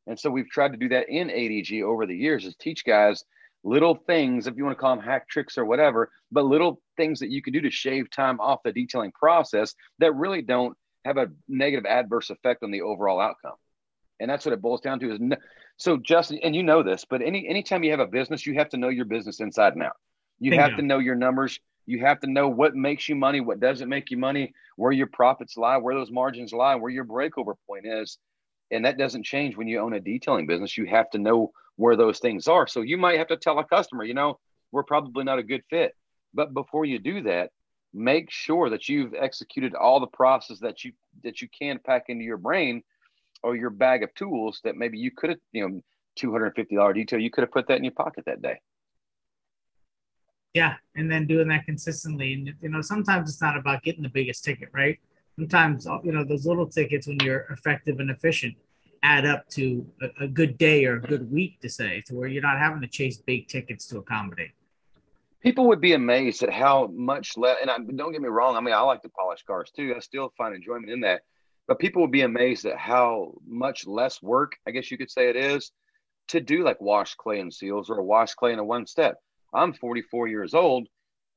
[0.05, 3.23] And so we've tried to do that in ADG over the years is teach guys
[3.65, 7.19] little things, if you want to call them hack tricks or whatever, but little things
[7.19, 11.17] that you can do to shave time off the detailing process that really don't have
[11.17, 13.55] a negative adverse effect on the overall outcome.
[14.19, 15.35] And that's what it boils down to is no,
[15.77, 18.69] so Justin, and you know this, but any anytime you have a business, you have
[18.69, 19.97] to know your business inside and out.
[20.39, 20.63] You Bingo.
[20.63, 21.59] have to know your numbers.
[21.87, 25.07] You have to know what makes you money, what doesn't make you money, where your
[25.07, 28.17] profits lie, where those margins lie, where your breakover point is.
[28.71, 30.77] And that doesn't change when you own a detailing business.
[30.77, 32.67] You have to know where those things are.
[32.67, 34.39] So you might have to tell a customer, you know,
[34.71, 35.93] we're probably not a good fit.
[36.33, 37.51] But before you do that,
[37.93, 40.91] make sure that you've executed all the process that you
[41.23, 42.83] that you can pack into your brain
[43.41, 45.81] or your bag of tools that maybe you could have, you know,
[46.19, 48.59] $250 detail, you could have put that in your pocket that day.
[50.53, 52.33] Yeah, and then doing that consistently.
[52.33, 54.97] And you know, sometimes it's not about getting the biggest ticket, right?
[55.37, 58.55] Sometimes you know those little tickets when you're effective and efficient
[59.03, 62.27] add up to a, a, good day or a good week to say to where
[62.27, 64.51] you're not having to chase big tickets to accommodate.
[65.41, 68.61] People would be amazed at how much less and I, don't get me wrong i
[68.61, 71.21] mean i like to polish cars too i still find enjoyment in that
[71.67, 75.29] but people would be amazed at how much less work i guess you could say
[75.29, 75.71] it is
[76.29, 79.19] to do like wash clay and seals or wash clay in a one step.
[79.53, 80.87] I'm 44 years old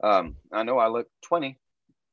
[0.03, 1.59] um, i know i look 20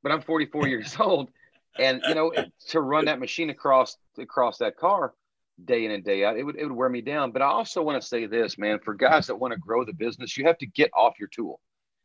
[0.04, 1.30] but i'm 44 years old
[1.78, 2.32] and you know
[2.70, 5.14] to run that machine across across that car
[5.64, 6.38] day in and day out.
[6.38, 7.32] It would it would wear me down.
[7.32, 9.94] But I also want to say this, man, for guys that want to grow the
[9.94, 11.60] business, you have to get off your tool.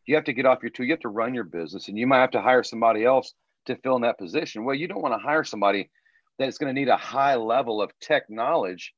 [0.07, 0.87] You have to get off your tool.
[0.87, 3.35] You have to run your business, and you might have to hire somebody else
[3.67, 4.65] to fill in that position.
[4.65, 5.91] Well, you don't want to hire somebody
[6.39, 8.95] that's going to need a high level of tech knowledge,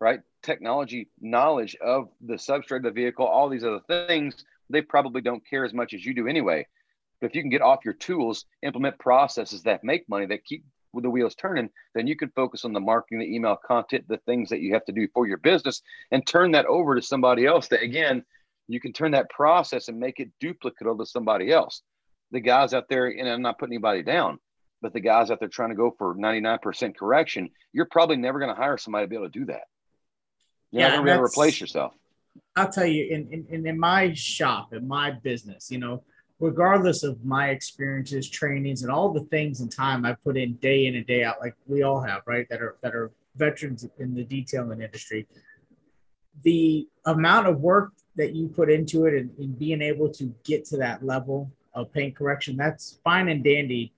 [0.00, 0.20] right?
[0.42, 4.44] Technology knowledge of the substrate of the vehicle, all these other things.
[4.68, 6.66] They probably don't care as much as you do anyway.
[7.20, 10.64] But if you can get off your tools, implement processes that make money, that keep
[10.94, 14.48] the wheels turning, then you can focus on the marketing, the email content, the things
[14.50, 17.68] that you have to do for your business, and turn that over to somebody else.
[17.68, 18.24] That again,
[18.66, 21.82] you can turn that process and make it duplicable to somebody else.
[22.32, 24.38] The guys out there, and I'm not putting anybody down,
[24.82, 28.54] but the guys out there trying to go for 99% correction, you're probably never going
[28.54, 29.62] to hire somebody to be able to do that.
[30.70, 31.92] You're yeah, not going to be able to replace yourself.
[32.54, 36.02] I'll tell you, in, in, in my shop, in my business, you know,
[36.40, 40.86] regardless of my experiences, trainings, and all the things and time I put in day
[40.86, 42.48] in and day out, like we all have, right?
[42.48, 45.26] That are that are veterans in the detailing industry.
[46.42, 50.64] The amount of work that you put into it and, and being able to get
[50.66, 53.92] to that level of paint correction, that's fine and dandy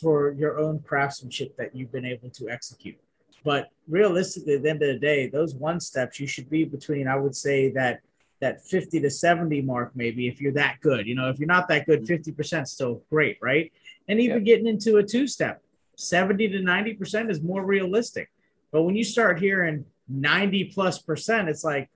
[0.00, 2.96] for your own craftsmanship that you've been able to execute.
[3.44, 7.06] But realistically, at the end of the day, those one steps you should be between,
[7.06, 8.00] I would say that
[8.44, 11.06] that 50 to 70 mark, maybe if you're that good.
[11.06, 12.64] You know, if you're not that good, 50% mm-hmm.
[12.64, 13.72] still great, right?
[14.06, 14.44] And even yeah.
[14.44, 15.62] getting into a two step,
[15.96, 18.30] 70 to 90% is more realistic.
[18.70, 21.88] But when you start hearing 90 plus percent, it's like,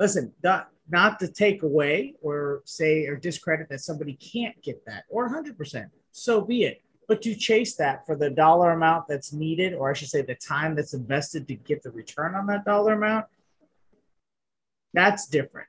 [0.00, 5.04] listen, not, not to take away or say or discredit that somebody can't get that
[5.08, 5.88] or 100%.
[6.10, 6.82] So be it.
[7.06, 10.34] But to chase that for the dollar amount that's needed, or I should say the
[10.34, 13.26] time that's invested to get the return on that dollar amount,
[14.92, 15.68] that's different.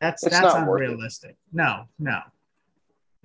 [0.00, 1.36] That's it's that's unrealistic.
[1.52, 2.20] No, no.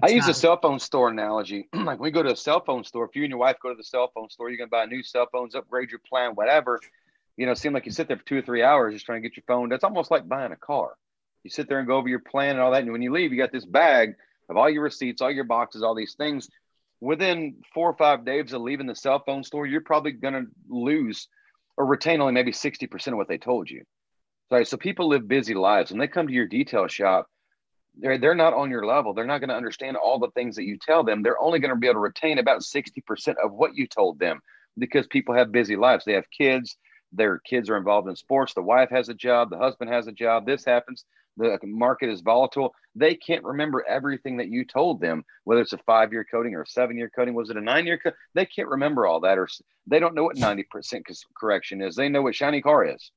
[0.04, 0.32] I use not.
[0.32, 1.70] a cell phone store analogy.
[1.74, 3.70] like when we go to a cell phone store, if you and your wife go
[3.70, 6.82] to the cell phone store, you're gonna buy new cell phones, upgrade your plan, whatever.
[7.38, 9.28] You know, seem like you sit there for two or three hours just trying to
[9.28, 9.70] get your phone.
[9.70, 10.96] That's almost like buying a car.
[11.44, 13.32] You sit there and go over your plan and all that, and when you leave,
[13.32, 14.16] you got this bag
[14.50, 16.50] of all your receipts, all your boxes, all these things.
[17.02, 21.28] Within four or five days of leaving the cell phone store, you're probably gonna lose
[21.78, 23.84] or retain only maybe sixty percent of what they told you.
[24.52, 24.68] Right.
[24.68, 25.92] So people live busy lives.
[25.92, 27.28] When they come to your detail shop,
[27.98, 29.14] they're they're not on your level.
[29.14, 31.24] They're not going to understand all the things that you tell them.
[31.24, 34.42] They're only going to be able to retain about 60% of what you told them
[34.78, 36.06] because people have busy lives.
[36.06, 36.78] They have kids,
[37.12, 40.12] their kids are involved in sports, the wife has a job, the husband has a
[40.12, 41.06] job, this happens,
[41.38, 42.74] the market is volatile.
[42.96, 46.62] They can't remember everything that you told them, whether it's a five year coating or
[46.62, 47.34] a seven year coating.
[47.34, 48.00] Was it a nine year?
[48.02, 49.48] Co- they can't remember all that, or
[49.88, 50.64] they don't know what 90%
[51.38, 51.96] correction is.
[51.96, 53.12] They know what shiny car is.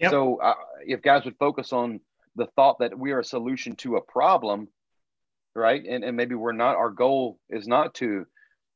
[0.00, 0.10] Yep.
[0.10, 0.54] So uh,
[0.86, 2.00] if guys would focus on
[2.36, 4.68] the thought that we are a solution to a problem,
[5.54, 5.84] right?
[5.84, 8.26] And, and maybe we're not, our goal is not to,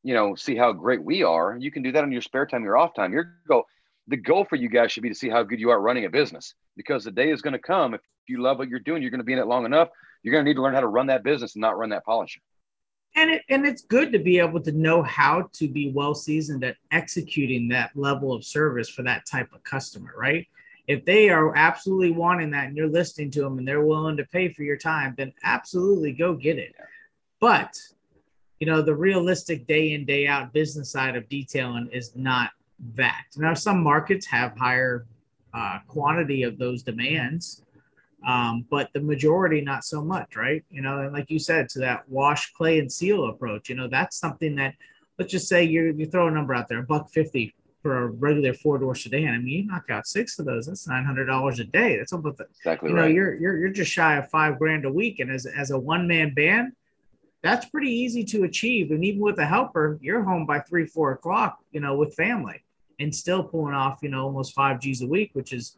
[0.03, 1.57] you know, see how great we are.
[1.59, 3.13] You can do that on your spare time, your off time.
[3.13, 3.65] Your goal,
[4.07, 6.11] the goal for you guys should be to see how good you are running a
[6.11, 7.95] business because the day is going to come.
[7.95, 9.89] If you love what you're doing, you're going to be in it long enough.
[10.23, 12.05] You're going to need to learn how to run that business and not run that
[12.05, 12.41] polisher.
[13.17, 16.65] And it, and it's good to be able to know how to be well seasoned
[16.65, 20.47] at executing that level of service for that type of customer, right?
[20.87, 24.25] If they are absolutely wanting that and you're listening to them and they're willing to
[24.27, 26.75] pay for your time, then absolutely go get it.
[27.41, 27.75] But
[28.61, 32.51] you know, the realistic day in, day out business side of detailing is not
[32.95, 33.25] that.
[33.37, 35.07] Now, some markets have higher
[35.53, 37.63] uh, quantity of those demands,
[38.27, 40.65] um, but the majority not so much, right?
[40.71, 43.89] You know, and like you said, to that wash, clay, and seal approach, you know,
[43.89, 44.75] that's something that
[45.19, 48.07] let's just say you you throw a number out there, a buck fifty for a
[48.07, 49.35] regular four door sedan.
[49.35, 51.99] I mean, you knock out six of those, that's nine hundred dollars a day.
[51.99, 53.15] That's almost exactly you know, right.
[53.15, 55.21] you're you're you're just shy of five grand a week.
[55.21, 56.73] And as as a one man band,
[57.43, 58.91] that's pretty easy to achieve.
[58.91, 62.65] And even with a helper, you're home by three, four o'clock, you know, with family
[62.99, 65.77] and still pulling off, you know, almost five G's a week, which is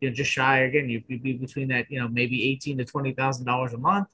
[0.00, 3.12] you know just shy again, you'd be between that, you know, maybe eighteen to twenty
[3.12, 4.08] thousand dollars a month.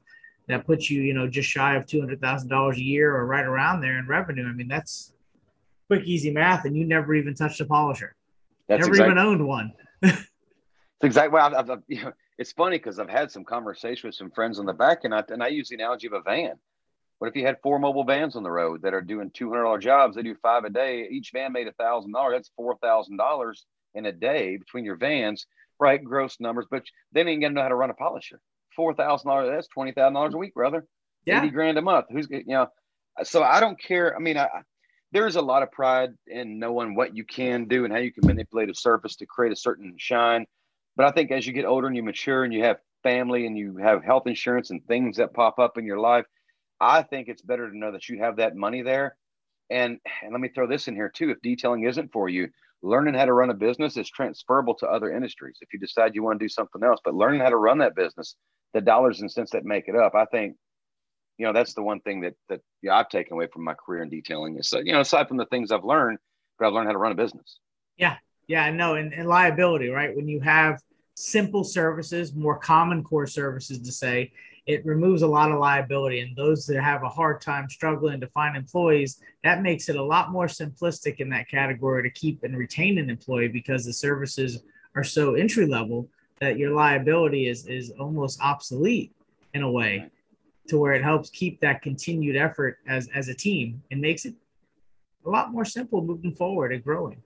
[0.48, 3.27] That puts you, you know, just shy of two hundred thousand dollars a year or
[3.27, 4.48] right around there in revenue.
[4.48, 5.12] I mean, that's
[5.88, 8.14] quick, easy math, and you never even touched a polisher.
[8.68, 9.72] That's never exactly, even owned one.
[10.03, 10.24] it's
[11.03, 11.33] exactly.
[11.33, 14.59] Well, I've, I've, you know, it's funny because I've had some conversation with some friends
[14.59, 16.55] on the back, and I and I use the analogy of a van.
[17.18, 19.64] What if you had four mobile vans on the road that are doing two hundred
[19.64, 20.14] dollar jobs?
[20.14, 21.09] They do five a day.
[21.11, 22.35] Each van made a thousand dollars.
[22.35, 25.46] That's four thousand dollars in a day between your vans,
[25.81, 26.03] right?
[26.03, 28.38] Gross numbers, but they ain't gonna know how to run a polisher.
[28.77, 29.51] Four thousand dollars.
[29.51, 30.87] That's twenty thousand dollars a week, brother.
[31.24, 31.40] Yeah.
[31.40, 32.07] Eighty grand a month.
[32.11, 32.68] Who's you know?
[33.24, 34.14] So I don't care.
[34.14, 34.48] I mean, I
[35.12, 38.27] there's a lot of pride in knowing what you can do and how you can
[38.27, 40.44] manipulate a surface to create a certain shine.
[40.97, 43.57] But I think as you get older and you mature and you have family and
[43.57, 46.27] you have health insurance and things that pop up in your life,
[46.81, 49.16] I think it's better to know that you have that money there.
[49.71, 51.31] And, and let me throw this in here too.
[51.31, 52.49] If detailing isn't for you,
[52.83, 55.59] learning how to run a business is transferable to other industries.
[55.61, 57.97] If you decide you want to do something else, but learning how to run that
[57.97, 58.37] business,
[58.75, 60.57] the dollars and cents that make it up, I think
[61.38, 64.03] you know that's the one thing that that yeah, I've taken away from my career
[64.03, 66.18] in detailing is uh, you know aside from the things I've learned,
[66.59, 67.61] but I've learned how to run a business.
[67.96, 68.16] Yeah,
[68.48, 70.14] yeah, no, and, and liability, right?
[70.14, 70.81] When you have
[71.14, 74.33] simple services, more common core services to say,
[74.66, 76.20] it removes a lot of liability.
[76.20, 80.03] And those that have a hard time struggling to find employees, that makes it a
[80.03, 84.62] lot more simplistic in that category to keep and retain an employee because the services
[84.94, 86.09] are so entry level
[86.40, 89.12] that your liability is is almost obsolete
[89.55, 90.09] in a way
[90.68, 94.35] to where it helps keep that continued effort as as a team and makes it
[95.26, 97.22] a lot more simple moving forward and growing.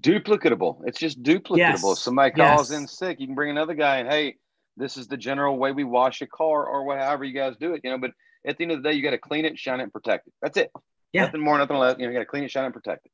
[0.00, 0.80] Duplicatable.
[0.86, 1.56] It's just duplicatable.
[1.56, 1.84] Yes.
[1.84, 2.80] If somebody calls yes.
[2.80, 4.36] in sick, you can bring another guy and hey,
[4.76, 7.80] this is the general way we wash a car or whatever you guys do it,
[7.82, 7.98] you know.
[7.98, 8.12] But
[8.46, 10.28] at the end of the day, you got to clean it, shine it, and protect
[10.28, 10.32] it.
[10.40, 10.70] That's it.
[11.12, 11.24] Yeah.
[11.24, 11.96] Nothing more, nothing less.
[11.98, 13.12] You know, you got to clean it, shine it, and protect it.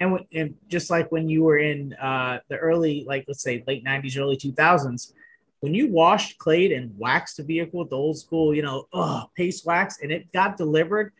[0.00, 3.84] and, and just like when you were in uh, the early, like let's say late
[3.84, 5.12] '90s, early 2000s,
[5.60, 9.24] when you washed, clayed, and waxed a vehicle with the old school, you know, oh,
[9.36, 11.12] paste wax, and it got delivered,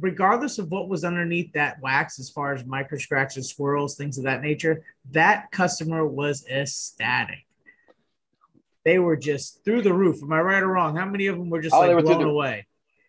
[0.00, 4.24] regardless of what was underneath that wax, as far as micro scratches, swirls, things of
[4.24, 7.46] that nature, that customer was ecstatic.
[8.84, 10.22] They were just through the roof.
[10.22, 10.96] Am I right or wrong?
[10.96, 12.66] How many of them were just oh, like blown the, away?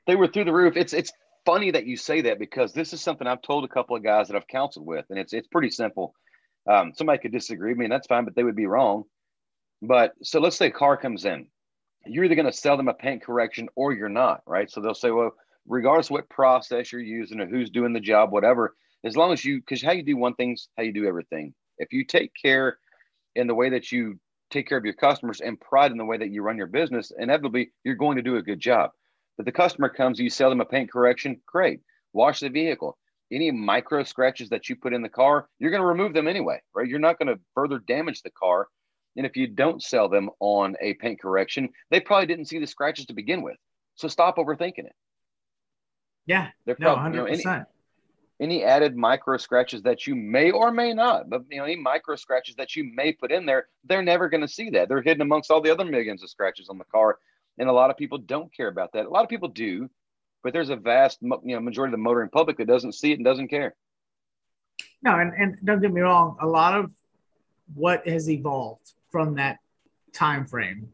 [0.08, 0.76] They were through the roof.
[0.76, 1.12] It's it's
[1.46, 4.28] funny that you say that because this is something I've told a couple of guys
[4.28, 6.14] that I've counseled with, and it's it's pretty simple.
[6.68, 9.04] Um, somebody could disagree with me, and that's fine, but they would be wrong.
[9.82, 11.48] But so let's say a car comes in,
[12.06, 14.70] you're either going to sell them a paint correction or you're not, right?
[14.72, 15.32] So they'll say, well,
[15.68, 19.60] regardless what process you're using or who's doing the job, whatever, as long as you,
[19.60, 21.54] because how you do one thing's how you do everything.
[21.78, 22.78] If you take care
[23.36, 26.18] in the way that you take care of your customers and pride in the way
[26.18, 28.92] that you run your business, inevitably you're going to do a good job.
[29.36, 31.82] But the customer comes, you sell them a paint correction, great.
[32.14, 32.98] Wash the vehicle.
[33.32, 36.60] Any micro scratches that you put in the car, you're going to remove them anyway,
[36.74, 36.88] right?
[36.88, 38.68] You're not going to further damage the car.
[39.18, 42.68] And if you don't sell them on a paint correction, they probably didn't see the
[42.68, 43.58] scratches to begin with.
[43.96, 44.96] So stop overthinking it.
[46.28, 47.38] Yeah, they're probably, no, 100%.
[47.38, 47.66] You know, any,
[48.40, 52.16] any added micro scratches that you may or may not, but you know, any micro
[52.16, 54.90] scratches that you may put in there, they're never going to see that.
[54.90, 57.18] They're hidden amongst all the other millions of scratches on the car,
[57.58, 59.06] and a lot of people don't care about that.
[59.06, 59.90] A lot of people do,
[60.44, 63.16] but there's a vast, you know, majority of the motoring public that doesn't see it
[63.16, 63.74] and doesn't care.
[65.02, 66.92] No, and, and don't get me wrong, a lot of
[67.76, 69.60] what has evolved from that
[70.14, 70.90] time frame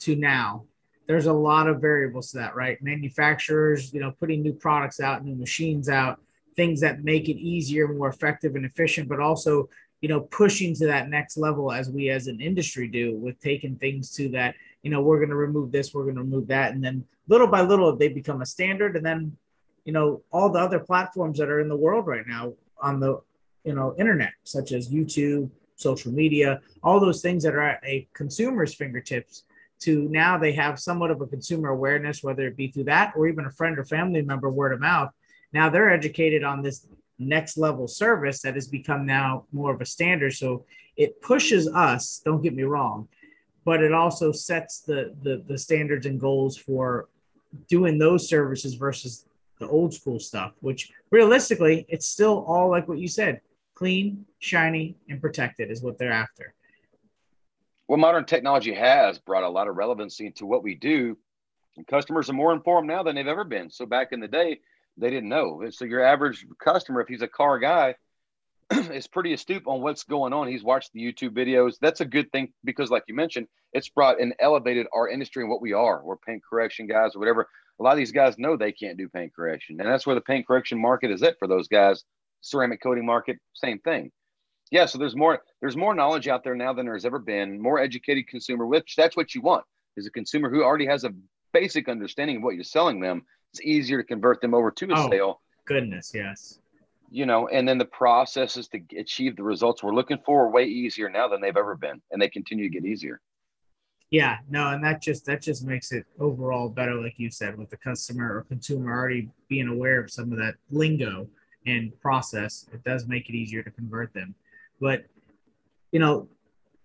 [0.00, 0.64] to now.
[1.06, 2.80] There's a lot of variables to that right?
[2.82, 6.20] Manufacturers you know putting new products out new machines out
[6.56, 9.68] things that make it easier, more effective, and efficient, but also
[10.00, 13.76] you know pushing to that next level as we as an industry do with taking
[13.76, 16.72] things to that you know we're going to remove this we're going to remove that
[16.72, 19.36] and then little by little they become a standard and then
[19.84, 23.20] you know all the other platforms that are in the world right now on the
[23.64, 28.06] you know internet such as youtube social media all those things that are at a
[28.12, 29.44] consumer's fingertips
[29.80, 33.26] to now they have somewhat of a consumer awareness whether it be through that or
[33.26, 35.10] even a friend or family member word of mouth
[35.52, 36.86] now they're educated on this
[37.18, 40.34] next level service that has become now more of a standard.
[40.34, 40.64] So
[40.96, 43.08] it pushes us, don't get me wrong,
[43.64, 47.08] but it also sets the, the, the standards and goals for
[47.68, 49.26] doing those services versus
[49.58, 53.40] the old school stuff, which realistically, it's still all like what you said
[53.78, 56.52] clean, shiny, and protected is what they're after.
[57.86, 61.16] Well, modern technology has brought a lot of relevancy to what we do.
[61.76, 63.70] And customers are more informed now than they've ever been.
[63.70, 64.58] So back in the day,
[64.96, 65.62] they didn't know.
[65.70, 67.94] So your average customer, if he's a car guy,
[68.72, 70.48] is pretty astute on what's going on.
[70.48, 71.76] He's watched the YouTube videos.
[71.80, 75.50] That's a good thing because, like you mentioned, it's brought and elevated our industry and
[75.50, 76.02] what we are.
[76.02, 77.48] We're paint correction guys or whatever.
[77.78, 80.20] A lot of these guys know they can't do paint correction, and that's where the
[80.20, 82.02] paint correction market is at for those guys.
[82.40, 84.10] Ceramic coating market, same thing.
[84.70, 87.60] Yeah, so there's more there's more knowledge out there now than there's ever been.
[87.60, 89.64] More educated consumer, which that's what you want,
[89.96, 91.14] is a consumer who already has a
[91.52, 93.22] basic understanding of what you're selling them
[93.52, 95.40] it's easier to convert them over to a oh, sale.
[95.64, 96.58] Goodness, yes.
[97.10, 100.64] You know, and then the processes to achieve the results we're looking for are way
[100.64, 103.20] easier now than they've ever been, and they continue to get easier.
[104.10, 107.68] Yeah, no, and that just that just makes it overall better, like you said, with
[107.68, 111.28] the customer or consumer already being aware of some of that lingo
[111.66, 112.66] and process.
[112.72, 114.34] It does make it easier to convert them.
[114.80, 115.04] But
[115.92, 116.28] you know,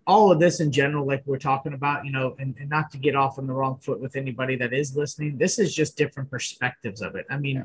[0.06, 2.98] all of this in general, like we're talking about, you know, and, and, not to
[2.98, 6.30] get off on the wrong foot with anybody that is listening, this is just different
[6.30, 7.24] perspectives of it.
[7.30, 7.62] I mean, yeah.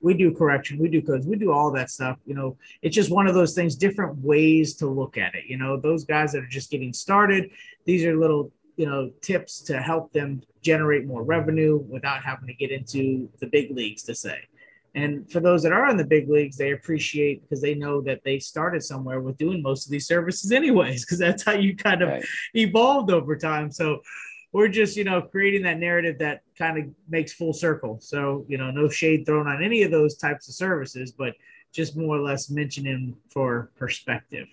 [0.00, 2.18] we do correction, we do codes, we do all that stuff.
[2.26, 5.44] You know, it's just one of those things, different ways to look at it.
[5.46, 7.50] You know, those guys that are just getting started,
[7.84, 12.54] these are little, you know, tips to help them generate more revenue without having to
[12.54, 14.40] get into the big leagues to say.
[14.96, 18.24] And for those that are in the big leagues, they appreciate because they know that
[18.24, 22.00] they started somewhere with doing most of these services, anyways, because that's how you kind
[22.02, 22.24] of right.
[22.54, 23.70] evolved over time.
[23.70, 24.00] So
[24.52, 27.98] we're just, you know, creating that narrative that kind of makes full circle.
[28.00, 31.34] So, you know, no shade thrown on any of those types of services, but
[31.72, 34.48] just more or less mentioning for perspective.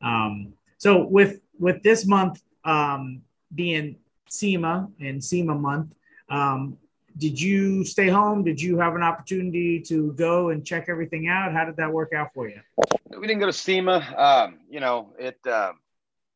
[0.00, 3.20] Um, so with with this month um,
[3.54, 3.96] being
[4.30, 5.94] SEMA and SEMA month,
[6.30, 6.78] um,
[7.16, 8.42] did you stay home?
[8.42, 11.52] Did you have an opportunity to go and check everything out?
[11.52, 12.60] How did that work out for you?
[13.16, 14.14] We didn't go to SEMA.
[14.16, 15.38] Um, you know, it.
[15.46, 15.72] Uh,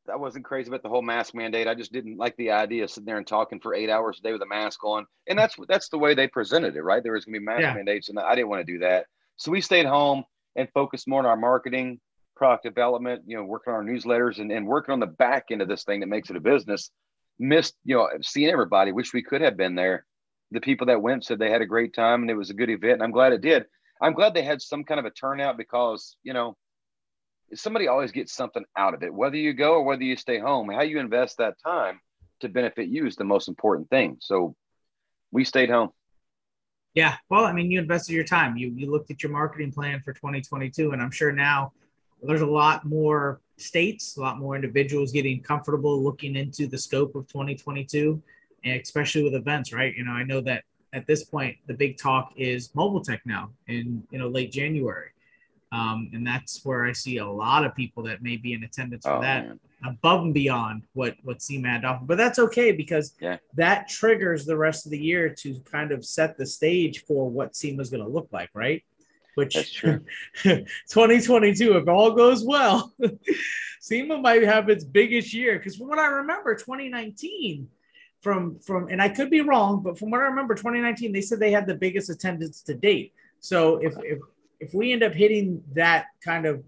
[0.09, 1.67] I wasn't crazy about the whole mask mandate.
[1.67, 4.23] I just didn't like the idea of sitting there and talking for eight hours a
[4.23, 5.05] day with a mask on.
[5.27, 7.03] And that's that's the way they presented it, right?
[7.03, 7.75] There was going to be mask yeah.
[7.75, 9.07] mandates, and I didn't want to do that.
[9.37, 10.25] So we stayed home
[10.55, 12.01] and focused more on our marketing,
[12.37, 13.23] product development.
[13.27, 15.85] You know, working on our newsletters and, and working on the back end of this
[15.85, 16.91] thing that makes it a business.
[17.39, 18.93] Missed, you know, seeing everybody.
[18.93, 20.07] Wish we could have been there
[20.51, 22.71] the people that went said they had a great time and it was a good
[22.71, 22.95] event.
[22.95, 23.67] And I'm glad it did.
[24.01, 26.57] I'm glad they had some kind of a turnout because, you know,
[27.55, 30.69] somebody always gets something out of it, whether you go or whether you stay home.
[30.69, 32.01] How you invest that time
[32.41, 34.19] to benefit you is the most important thing.
[34.21, 34.55] So
[35.31, 35.91] we stayed home.
[36.95, 37.17] Yeah.
[37.29, 38.57] Well, I mean, you invested your time.
[38.57, 41.73] You you looked at your marketing plan for 2022, and I'm sure now
[42.23, 47.15] there's a lot more states, a lot more individuals getting comfortable looking into the scope
[47.15, 48.23] of 2022, and
[48.67, 49.95] especially with events, right?
[49.95, 53.51] You know, I know that at this point the big talk is mobile tech now
[53.69, 55.11] in you know late January.
[55.73, 59.05] Um, and that's where I see a lot of people that may be in attendance
[59.05, 59.61] for oh, that man.
[59.85, 62.07] above and beyond what what had offered.
[62.07, 63.39] But that's okay because yeah.
[63.55, 67.57] that triggers the rest of the year to kind of set the stage for what
[67.57, 68.85] SEMA is going to look like, right?
[69.35, 70.03] Which that's true.
[70.45, 72.95] 2022, if all goes well,
[73.81, 75.59] SEMA might have its biggest year.
[75.59, 77.69] Because from what I remember, 2019
[78.27, 81.39] from from and I could be wrong, but from what I remember, 2019 they said
[81.39, 83.13] they had the biggest attendance to date.
[83.39, 84.19] So if if
[84.59, 86.65] if we end up hitting that kind of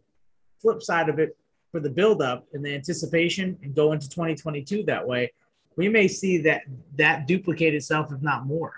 [0.62, 1.36] flip side of it
[1.72, 5.32] for the buildup and the anticipation and go into 2022 that way,
[5.74, 6.62] we may see that
[6.94, 8.74] that duplicate itself, if not more.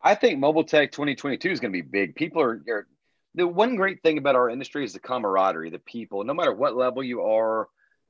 [0.00, 2.14] I think Mobile Tech 2022 is going to be big.
[2.14, 2.86] People are, are
[3.34, 6.24] the one great thing about our industry is the camaraderie, the people.
[6.24, 7.68] No matter what level you are,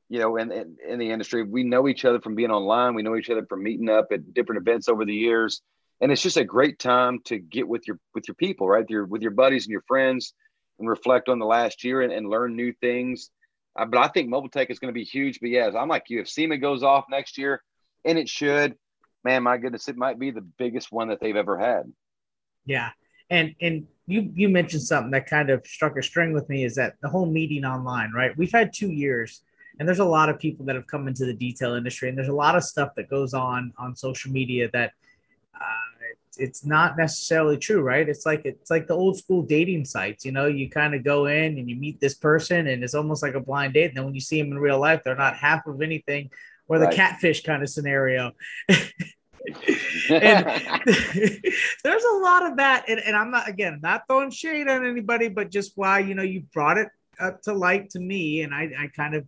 [0.09, 2.94] you know, in, in, in the industry, we know each other from being online.
[2.94, 5.61] We know each other from meeting up at different events over the years.
[6.00, 8.88] And it's just a great time to get with your with your people right?
[8.88, 10.32] Your with your buddies and your friends
[10.78, 13.30] and reflect on the last year and, and learn new things.
[13.76, 15.40] Uh, but i think mobile tech is going to be huge.
[15.40, 16.20] But yeah i'm like you.
[16.20, 17.62] If sema goes off next year
[18.04, 18.76] and it should
[19.24, 21.92] man my goodness it might be the biggest one that they've ever had.
[22.64, 22.90] Yeah.
[23.28, 26.76] And and you you mentioned something that kind of struck a string with me is
[26.76, 28.36] that the whole meeting online right?
[28.38, 29.42] We've had two years
[29.78, 32.28] and there's a lot of people that have come into the detail industry and there's
[32.28, 34.92] a lot of stuff that goes on on social media that
[35.54, 35.88] uh,
[36.38, 38.08] it's not necessarily true, right?
[38.08, 40.24] It's like it's like the old school dating sites.
[40.24, 43.22] You know, you kind of go in and you meet this person, and it's almost
[43.22, 43.86] like a blind date.
[43.86, 46.30] And then when you see them in real life, they're not half of anything,
[46.68, 46.94] or the right.
[46.94, 48.32] catfish kind of scenario.
[48.68, 48.92] and
[51.84, 55.28] there's a lot of that, and, and I'm not again not throwing shade on anybody,
[55.28, 56.88] but just why you know you brought it
[57.20, 59.26] up to light to me, and I, I kind of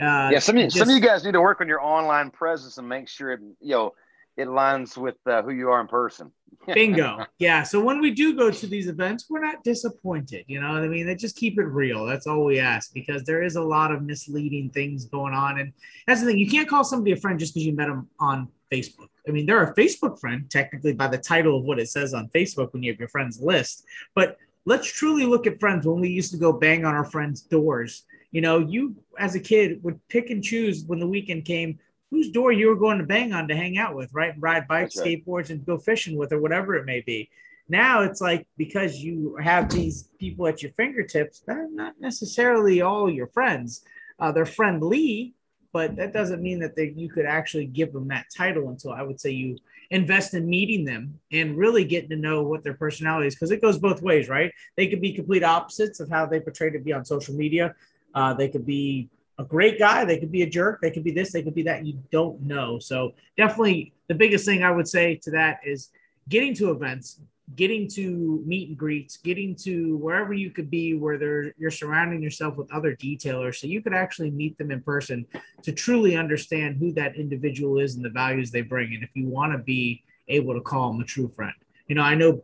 [0.00, 0.38] uh, yeah.
[0.38, 2.88] Some of, just, some of you guys need to work on your online presence and
[2.88, 3.94] make sure it, you know
[4.36, 6.30] it aligns with uh, who you are in person.
[6.74, 7.24] Bingo.
[7.38, 7.62] Yeah.
[7.62, 10.44] So when we do go to these events, we're not disappointed.
[10.46, 11.06] You know what I mean?
[11.06, 12.04] They just keep it real.
[12.04, 15.60] That's all we ask because there is a lot of misleading things going on.
[15.60, 15.72] And
[16.06, 16.38] that's the thing.
[16.38, 19.08] You can't call somebody a friend just because you met them on Facebook.
[19.26, 22.28] I mean, they're a Facebook friend, technically, by the title of what it says on
[22.28, 23.84] Facebook when you have your friends list.
[24.14, 24.36] But
[24.66, 28.04] let's truly look at friends when we used to go bang on our friends' doors.
[28.30, 31.78] You know, you as a kid would pick and choose when the weekend came
[32.10, 34.34] whose door you were going to bang on to hang out with, right?
[34.38, 35.24] Ride bikes, right.
[35.26, 37.28] skateboards, and go fishing with, or whatever it may be.
[37.68, 43.10] Now it's like because you have these people at your fingertips, they're not necessarily all
[43.10, 43.84] your friends.
[44.20, 45.34] Uh, they're friendly,
[45.72, 49.02] but that doesn't mean that they, you could actually give them that title until I
[49.02, 49.58] would say you
[49.90, 53.60] invest in meeting them and really getting to know what their personality is because it
[53.60, 54.52] goes both ways, right?
[54.76, 57.74] They could be complete opposites of how they portray to be on social media.
[58.16, 60.04] Uh, they could be a great guy.
[60.04, 60.80] They could be a jerk.
[60.80, 61.30] They could be this.
[61.32, 61.84] They could be that.
[61.84, 62.78] You don't know.
[62.78, 65.90] So definitely the biggest thing I would say to that is
[66.28, 67.20] getting to events,
[67.54, 72.56] getting to meet and greets, getting to wherever you could be where you're surrounding yourself
[72.56, 75.26] with other detailers so you could actually meet them in person
[75.62, 78.94] to truly understand who that individual is and the values they bring.
[78.94, 81.54] And if you want to be able to call them a true friend,
[81.86, 82.42] you know, I know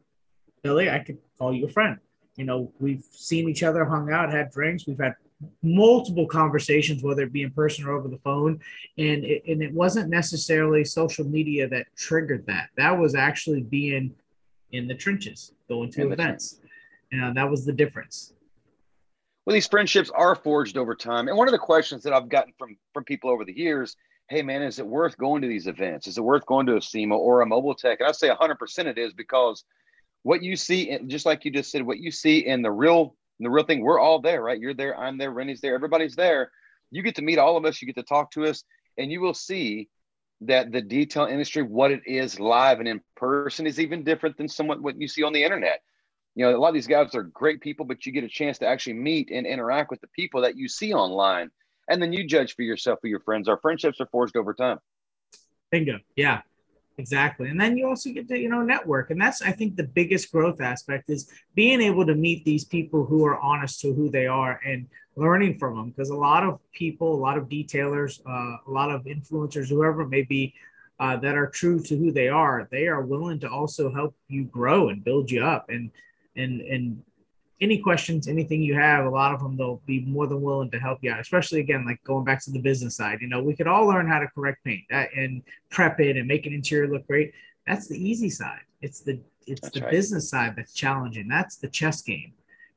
[0.62, 1.98] Billy, I could call you a friend.
[2.36, 5.14] You know, we've seen each other, hung out, had drinks, we've had
[5.62, 8.61] multiple conversations, whether it be in person or over the phone.
[8.99, 12.68] And it, and it wasn't necessarily social media that triggered that.
[12.76, 14.14] That was actually being
[14.72, 16.61] in the trenches, going to in events.
[17.11, 18.32] You uh, know, that was the difference.
[19.45, 21.28] Well, these friendships are forged over time.
[21.28, 23.97] And one of the questions that I've gotten from from people over the years,
[24.28, 26.07] hey man, is it worth going to these events?
[26.07, 28.01] Is it worth going to a SEMA or a mobile tech?
[28.01, 29.64] And I say 100% it is because
[30.22, 33.47] what you see, just like you just said, what you see in the real and
[33.47, 34.61] the real thing, we're all there, right?
[34.61, 36.53] You're there, I'm there, Renny's there, everybody's there.
[36.93, 38.62] You get to meet all of us, you get to talk to us,
[38.97, 39.88] and you will see
[40.43, 44.47] that the detail industry, what it is live and in person, is even different than
[44.47, 45.82] somewhat what you see on the internet.
[46.36, 48.59] You know, a lot of these guys are great people, but you get a chance
[48.59, 51.51] to actually meet and interact with the people that you see online.
[51.88, 53.59] And then you judge for yourself who your friends are.
[53.59, 54.78] Friendships are forged over time.
[55.72, 55.99] Bingo.
[56.14, 56.43] Yeah.
[56.99, 57.49] Exactly.
[57.49, 59.11] And then you also get to, you know, network.
[59.11, 63.05] And that's, I think, the biggest growth aspect is being able to meet these people
[63.05, 64.86] who are honest to who they are and
[65.16, 65.90] learning from them.
[65.90, 70.03] Because a lot of people, a lot of detailers, uh, a lot of influencers, whoever
[70.03, 70.55] it may be,
[71.01, 74.45] uh, that are true to who they are, they are willing to also help you
[74.45, 75.70] grow and build you up.
[75.70, 75.90] And,
[76.36, 77.03] and, and,
[77.62, 80.80] any questions, anything you have, a lot of them they'll be more than willing to
[80.80, 81.20] help you out.
[81.20, 83.18] Especially again, like going back to the business side.
[83.20, 86.26] You know, we could all learn how to correct paint uh, and prep it and
[86.26, 87.32] make an interior look great.
[87.66, 88.62] That's the easy side.
[88.82, 89.90] It's the it's that's the right.
[89.90, 91.28] business side that's challenging.
[91.28, 92.32] That's the chess game.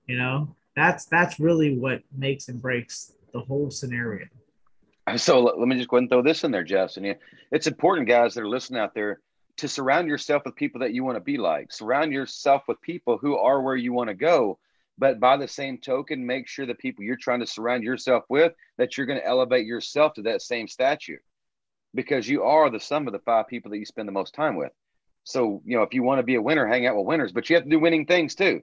[0.07, 4.27] You know, that's that's really what makes and breaks the whole scenario.
[5.17, 6.97] So let me just go ahead and throw this in there, Jeff.
[6.97, 7.15] And
[7.51, 9.19] it's important, guys that are listening out there,
[9.57, 11.71] to surround yourself with people that you want to be like.
[11.71, 14.57] Surround yourself with people who are where you want to go.
[14.97, 18.53] But by the same token, make sure the people you're trying to surround yourself with
[18.77, 21.17] that you're going to elevate yourself to that same statue,
[21.93, 24.55] because you are the sum of the five people that you spend the most time
[24.55, 24.71] with.
[25.23, 27.49] So you know, if you want to be a winner, hang out with winners, but
[27.49, 28.61] you have to do winning things too.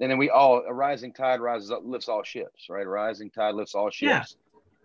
[0.00, 2.86] And then we all a rising tide rises up, lifts all ships, right?
[2.86, 4.36] A rising tide lifts all ships.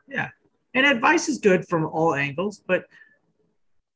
[0.07, 0.15] Yeah.
[0.15, 0.29] Yeah.
[0.73, 2.85] And advice is good from all angles, but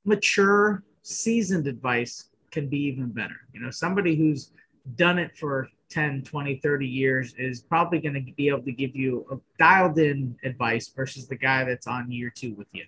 [0.06, 3.36] mature, seasoned advice can be even better.
[3.54, 4.52] You know, somebody who's
[4.96, 8.96] done it for 10, 20, 30 years is probably going to be able to give
[8.96, 12.86] you a dialed in advice versus the guy that's on year two with you.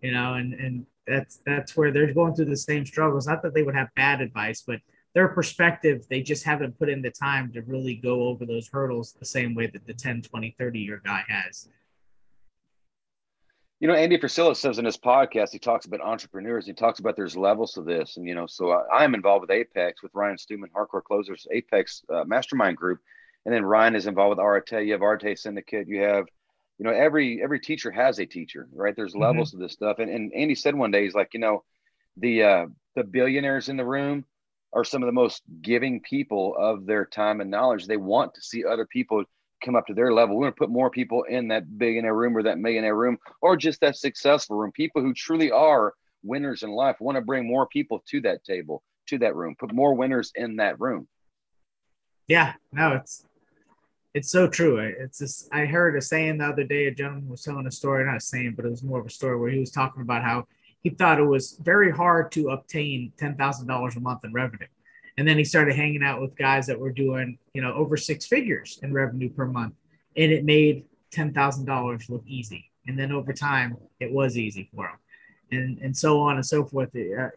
[0.00, 3.26] You know, and and that's that's where they're going through the same struggles.
[3.26, 4.80] Not that they would have bad advice, but
[5.14, 9.12] their perspective, they just haven't put in the time to really go over those hurdles
[9.12, 11.68] the same way that the 10, 20, 30 year guy has.
[13.84, 16.64] You know, Andy Frisella says in his podcast, he talks about entrepreneurs.
[16.64, 18.16] He talks about there's levels to this.
[18.16, 22.02] And, you know, so I, am involved with Apex with Ryan Stewman, Hardcore Closers, Apex
[22.08, 23.00] uh, Mastermind Group.
[23.44, 24.86] And then Ryan is involved with Arete.
[24.86, 25.86] You have Arete Syndicate.
[25.86, 26.24] You have,
[26.78, 28.96] you know, every every teacher has a teacher, right?
[28.96, 29.20] There's mm-hmm.
[29.20, 29.58] levels mm-hmm.
[29.58, 29.98] to this stuff.
[29.98, 31.62] And, and Andy said one day, he's like, you know,
[32.16, 32.66] the uh,
[32.96, 34.24] the billionaires in the room
[34.72, 37.86] are some of the most giving people of their time and knowledge.
[37.86, 39.24] They want to see other people
[39.62, 40.36] come up to their level.
[40.36, 43.56] We want to put more people in that billionaire room or that millionaire room or
[43.56, 44.72] just that successful room.
[44.72, 48.82] People who truly are winners in life want to bring more people to that table,
[49.08, 51.06] to that room, put more winners in that room.
[52.26, 53.26] Yeah, no, it's
[54.14, 54.78] it's so true.
[54.78, 56.86] It's just I heard a saying the other day.
[56.86, 59.10] A gentleman was telling a story, not a saying, but it was more of a
[59.10, 60.46] story where he was talking about how
[60.82, 64.66] he thought it was very hard to obtain ten thousand dollars a month in revenue.
[65.16, 68.26] And then he started hanging out with guys that were doing, you know, over six
[68.26, 69.74] figures in revenue per month.
[70.16, 72.70] And it made $10,000 look easy.
[72.86, 74.96] And then over time, it was easy for him.
[75.52, 76.90] And, and so on and so forth.
[76.94, 77.28] Uh,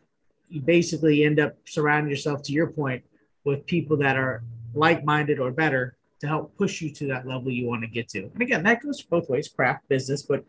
[0.49, 3.03] you basically end up surrounding yourself, to your point,
[3.43, 7.51] with people that are like minded or better to help push you to that level
[7.51, 8.23] you want to get to.
[8.23, 10.43] And again, that goes both ways craft, business, but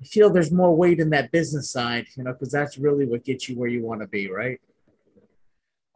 [0.00, 3.24] I feel there's more weight in that business side, you know, because that's really what
[3.24, 4.60] gets you where you want to be, right?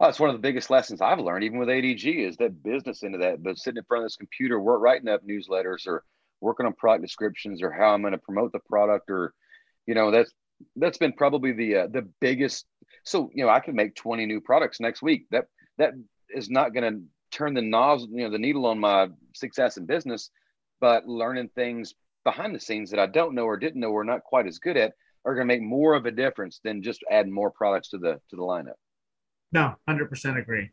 [0.05, 3.01] Oh, it's one of the biggest lessons I've learned, even with ADG, is that business
[3.01, 3.41] into that.
[3.41, 6.03] But sitting in front of this computer, we're writing up newsletters or
[6.41, 9.33] working on product descriptions or how I'm going to promote the product, or
[9.87, 10.31] you know, that's
[10.75, 12.67] that's been probably the uh, the biggest.
[13.03, 15.25] So you know, I can make 20 new products next week.
[15.31, 15.45] That
[15.79, 15.93] that
[16.29, 17.01] is not going to
[17.35, 20.29] turn the nozzle, you know, the needle on my success in business,
[20.79, 24.23] but learning things behind the scenes that I don't know or didn't know or not
[24.23, 24.93] quite as good at
[25.25, 28.21] are going to make more of a difference than just adding more products to the
[28.29, 28.75] to the lineup.
[29.55, 30.69] No, hundred percent agree.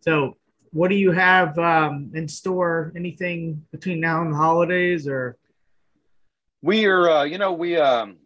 [0.00, 0.36] So,
[0.72, 2.92] what do you have um, in store?
[2.96, 5.36] Anything between now and the holidays, or?
[6.60, 8.16] We are, uh, you know, we um,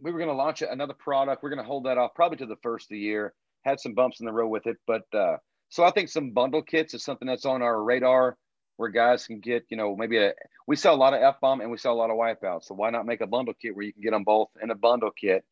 [0.00, 1.42] we were going to launch another product.
[1.42, 3.34] We're going to hold that off probably to the first of the year.
[3.66, 5.36] Had some bumps in the road with it, but uh,
[5.68, 8.38] so I think some bundle kits is something that's on our radar
[8.78, 10.32] where guys can get, you know, maybe a.
[10.66, 12.64] We sell a lot of f bomb and we sell a lot of wipeouts.
[12.64, 14.74] So why not make a bundle kit where you can get them both in a
[14.74, 15.44] bundle kit?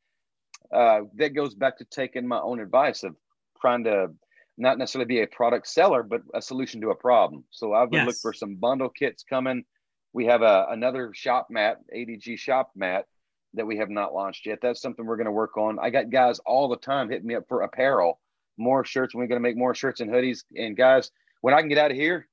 [0.75, 3.15] Uh, that goes back to taking my own advice of
[3.61, 4.11] trying to
[4.59, 7.45] not necessarily be a product seller, but a solution to a problem.
[7.51, 8.07] So I've been yes.
[8.07, 9.65] looking for some bundle kits coming.
[10.13, 13.07] We have a, another shop mat, ADG shop mat
[13.55, 14.59] that we have not launched yet.
[14.61, 15.79] That's something we're going to work on.
[15.81, 18.21] I got guys all the time hitting me up for apparel,
[18.59, 19.15] more shirts.
[19.15, 20.45] We're going to make more shirts and hoodies.
[20.57, 22.29] And guys, when I can get out of here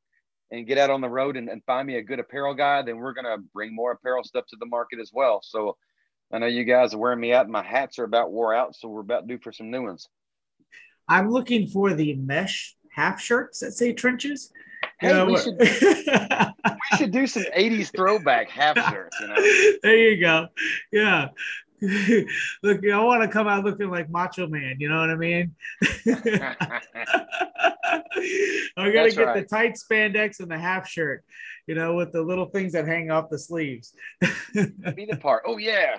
[0.52, 2.98] and get out on the road and, and find me a good apparel guy, then
[2.98, 5.42] we're going to bring more apparel stuff to the market as well.
[5.44, 5.78] So
[6.32, 7.48] I know you guys are wearing me out.
[7.48, 10.10] My hats are about wore out, so we're about due for some new ones.
[11.08, 14.52] I'm looking for the mesh half shirts that say trenches.
[15.00, 19.18] Hey, know, we, should, we should do some 80s throwback half shirts.
[19.22, 19.36] You know?
[19.84, 20.48] There you go.
[20.92, 21.30] Yeah.
[22.64, 24.78] Look, I want to come out looking like Macho Man.
[24.80, 25.54] You know what I mean?
[28.76, 29.36] I'm gonna get right.
[29.36, 31.24] the tight spandex and the half shirt,
[31.68, 33.94] you know, with the little things that hang off the sleeves.
[34.22, 35.44] Be the part.
[35.46, 35.98] Oh yeah.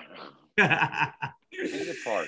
[0.57, 0.63] Be
[1.53, 2.27] the part.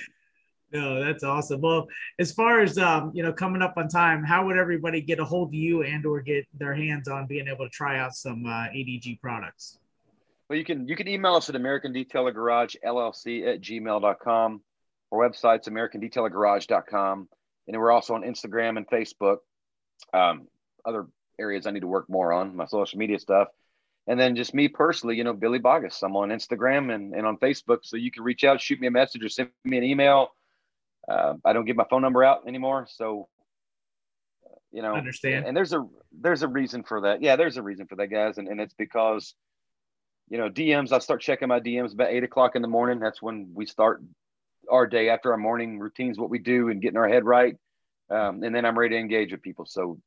[0.74, 1.62] No, that's awesome.
[1.62, 1.88] Well,
[2.20, 5.26] as far as um, you know, coming up on time, how would everybody get a
[5.26, 8.46] hold of you and or get their hands on being able to try out some
[8.46, 9.80] uh, ADG products?
[10.50, 14.62] Well, you can you can email us at American Detailer Garage LLC at gmail.com.
[15.12, 17.28] Our website's AmericanDetailerGarage.com.
[17.68, 19.38] And we're also on Instagram and Facebook,
[20.14, 20.48] um,
[20.86, 21.08] other
[21.40, 23.50] areas I need to work more on, my social media stuff.
[24.08, 26.02] And then just me personally, you know, Billy Boggess.
[26.04, 27.80] I'm on Instagram and, and on Facebook.
[27.84, 30.32] So you can reach out, shoot me a message or send me an email.
[31.10, 32.88] Uh, I don't give my phone number out anymore.
[32.89, 33.28] So,
[34.72, 35.45] you know, understand.
[35.45, 37.22] And there's a, there's a reason for that.
[37.22, 38.38] Yeah, there's a reason for that guys.
[38.38, 39.34] And, and it's because,
[40.30, 42.99] you know, DMs, I start checking my DMs about eight o'clock in the morning.
[42.99, 44.02] That's when we start
[44.70, 47.56] our day after our morning routines, what we do and getting our head right.
[48.10, 49.66] Um, and then I'm ready to engage with people.
[49.66, 49.99] So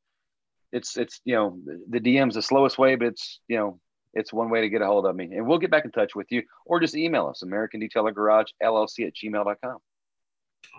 [0.71, 3.79] it's, it's, you know, the DM's the slowest way, but it's, you know,
[4.15, 6.15] it's one way to get a hold of me and we'll get back in touch
[6.15, 9.77] with you or just email us American Detailer Garage LLC at gmail.com.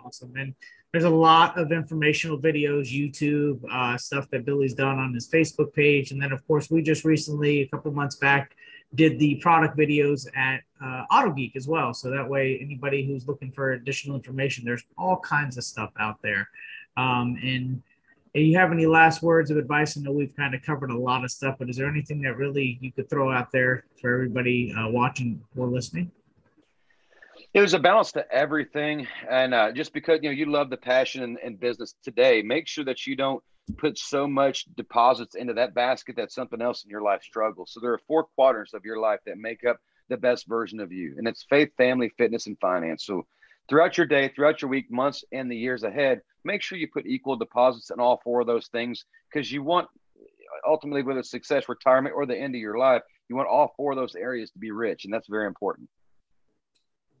[0.03, 0.35] Awesome.
[0.35, 0.53] And
[0.91, 5.73] there's a lot of informational videos, YouTube, uh, stuff that Billy's done on his Facebook
[5.73, 6.11] page.
[6.11, 8.55] And then, of course, we just recently, a couple months back,
[8.95, 11.93] did the product videos at uh, Auto Geek as well.
[11.93, 16.21] So that way, anybody who's looking for additional information, there's all kinds of stuff out
[16.21, 16.47] there.
[16.95, 17.83] Um, and
[18.33, 19.97] if you have any last words of advice?
[19.97, 22.37] I know we've kind of covered a lot of stuff, but is there anything that
[22.37, 26.11] really you could throw out there for everybody uh, watching or listening?
[27.53, 29.07] There's a balance to everything.
[29.29, 32.67] And uh, just because you know you love the passion and, and, business today make
[32.67, 33.43] sure that you don't
[33.77, 37.71] put so much deposits into that basket that something else in your life struggles.
[37.73, 39.77] So there are four quadrants of your life that make up
[40.09, 43.05] the best version of you and it's faith family fitness and finance.
[43.05, 43.25] So
[43.69, 47.05] throughout your day throughout your week months and the years ahead make sure you put
[47.05, 49.87] equal deposits in all four of those things because you want
[50.67, 53.91] ultimately whether it's success retirement or the end of your life you want all four
[53.91, 55.89] of those areas to be rich and that's very important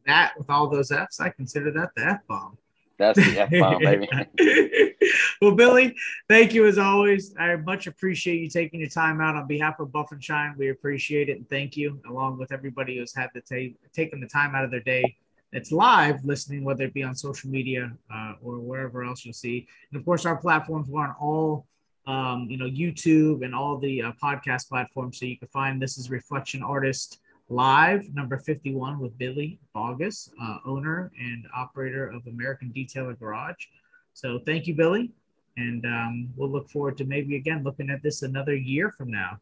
[0.07, 2.57] that with all those F's, I consider that the F bomb.
[2.97, 4.09] That's the F bomb, baby.
[5.41, 5.95] well, Billy,
[6.27, 7.35] thank you as always.
[7.37, 10.55] I much appreciate you taking your time out on behalf of Buff and Shine.
[10.57, 14.27] We appreciate it and thank you, along with everybody who's had the t- taken the
[14.27, 15.15] time out of their day.
[15.53, 19.67] It's live listening, whether it be on social media uh, or wherever else you'll see.
[19.91, 21.67] And of course, our platforms are on all,
[22.05, 25.19] um, you know, YouTube and all the uh, podcast platforms.
[25.19, 27.19] So you can find this is Reflection Artist
[27.49, 33.65] live, number 51, with Billy Boggess, uh, owner and operator of American Detailer Garage.
[34.13, 35.11] So thank you, Billy.
[35.57, 39.39] And um, we'll look forward to maybe again looking at this another year from now.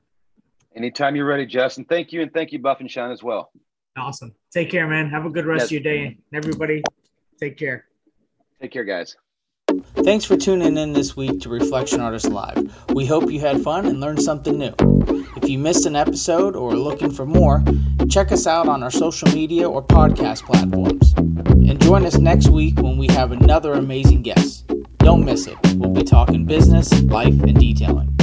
[0.75, 1.85] Anytime you're ready, Justin.
[1.85, 2.21] Thank you.
[2.21, 3.51] And thank you, Buff and Shine, as well.
[3.97, 4.33] Awesome.
[4.51, 5.09] Take care, man.
[5.09, 5.67] Have a good rest yes.
[5.67, 6.17] of your day.
[6.33, 6.83] Everybody,
[7.39, 7.85] take care.
[8.61, 9.15] Take care, guys.
[10.05, 12.71] Thanks for tuning in this week to Reflection Artist Live.
[12.93, 14.75] We hope you had fun and learned something new.
[15.35, 17.63] If you missed an episode or are looking for more,
[18.07, 21.15] check us out on our social media or podcast platforms.
[21.17, 24.67] And join us next week when we have another amazing guest.
[24.99, 25.57] Don't miss it.
[25.73, 28.15] We'll be talking business, life, and detailing.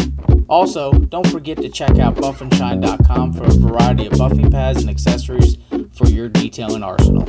[0.49, 5.59] Also, don't forget to check out buffandshine.com for a variety of buffing pads and accessories
[5.95, 7.26] for your detailing arsenal.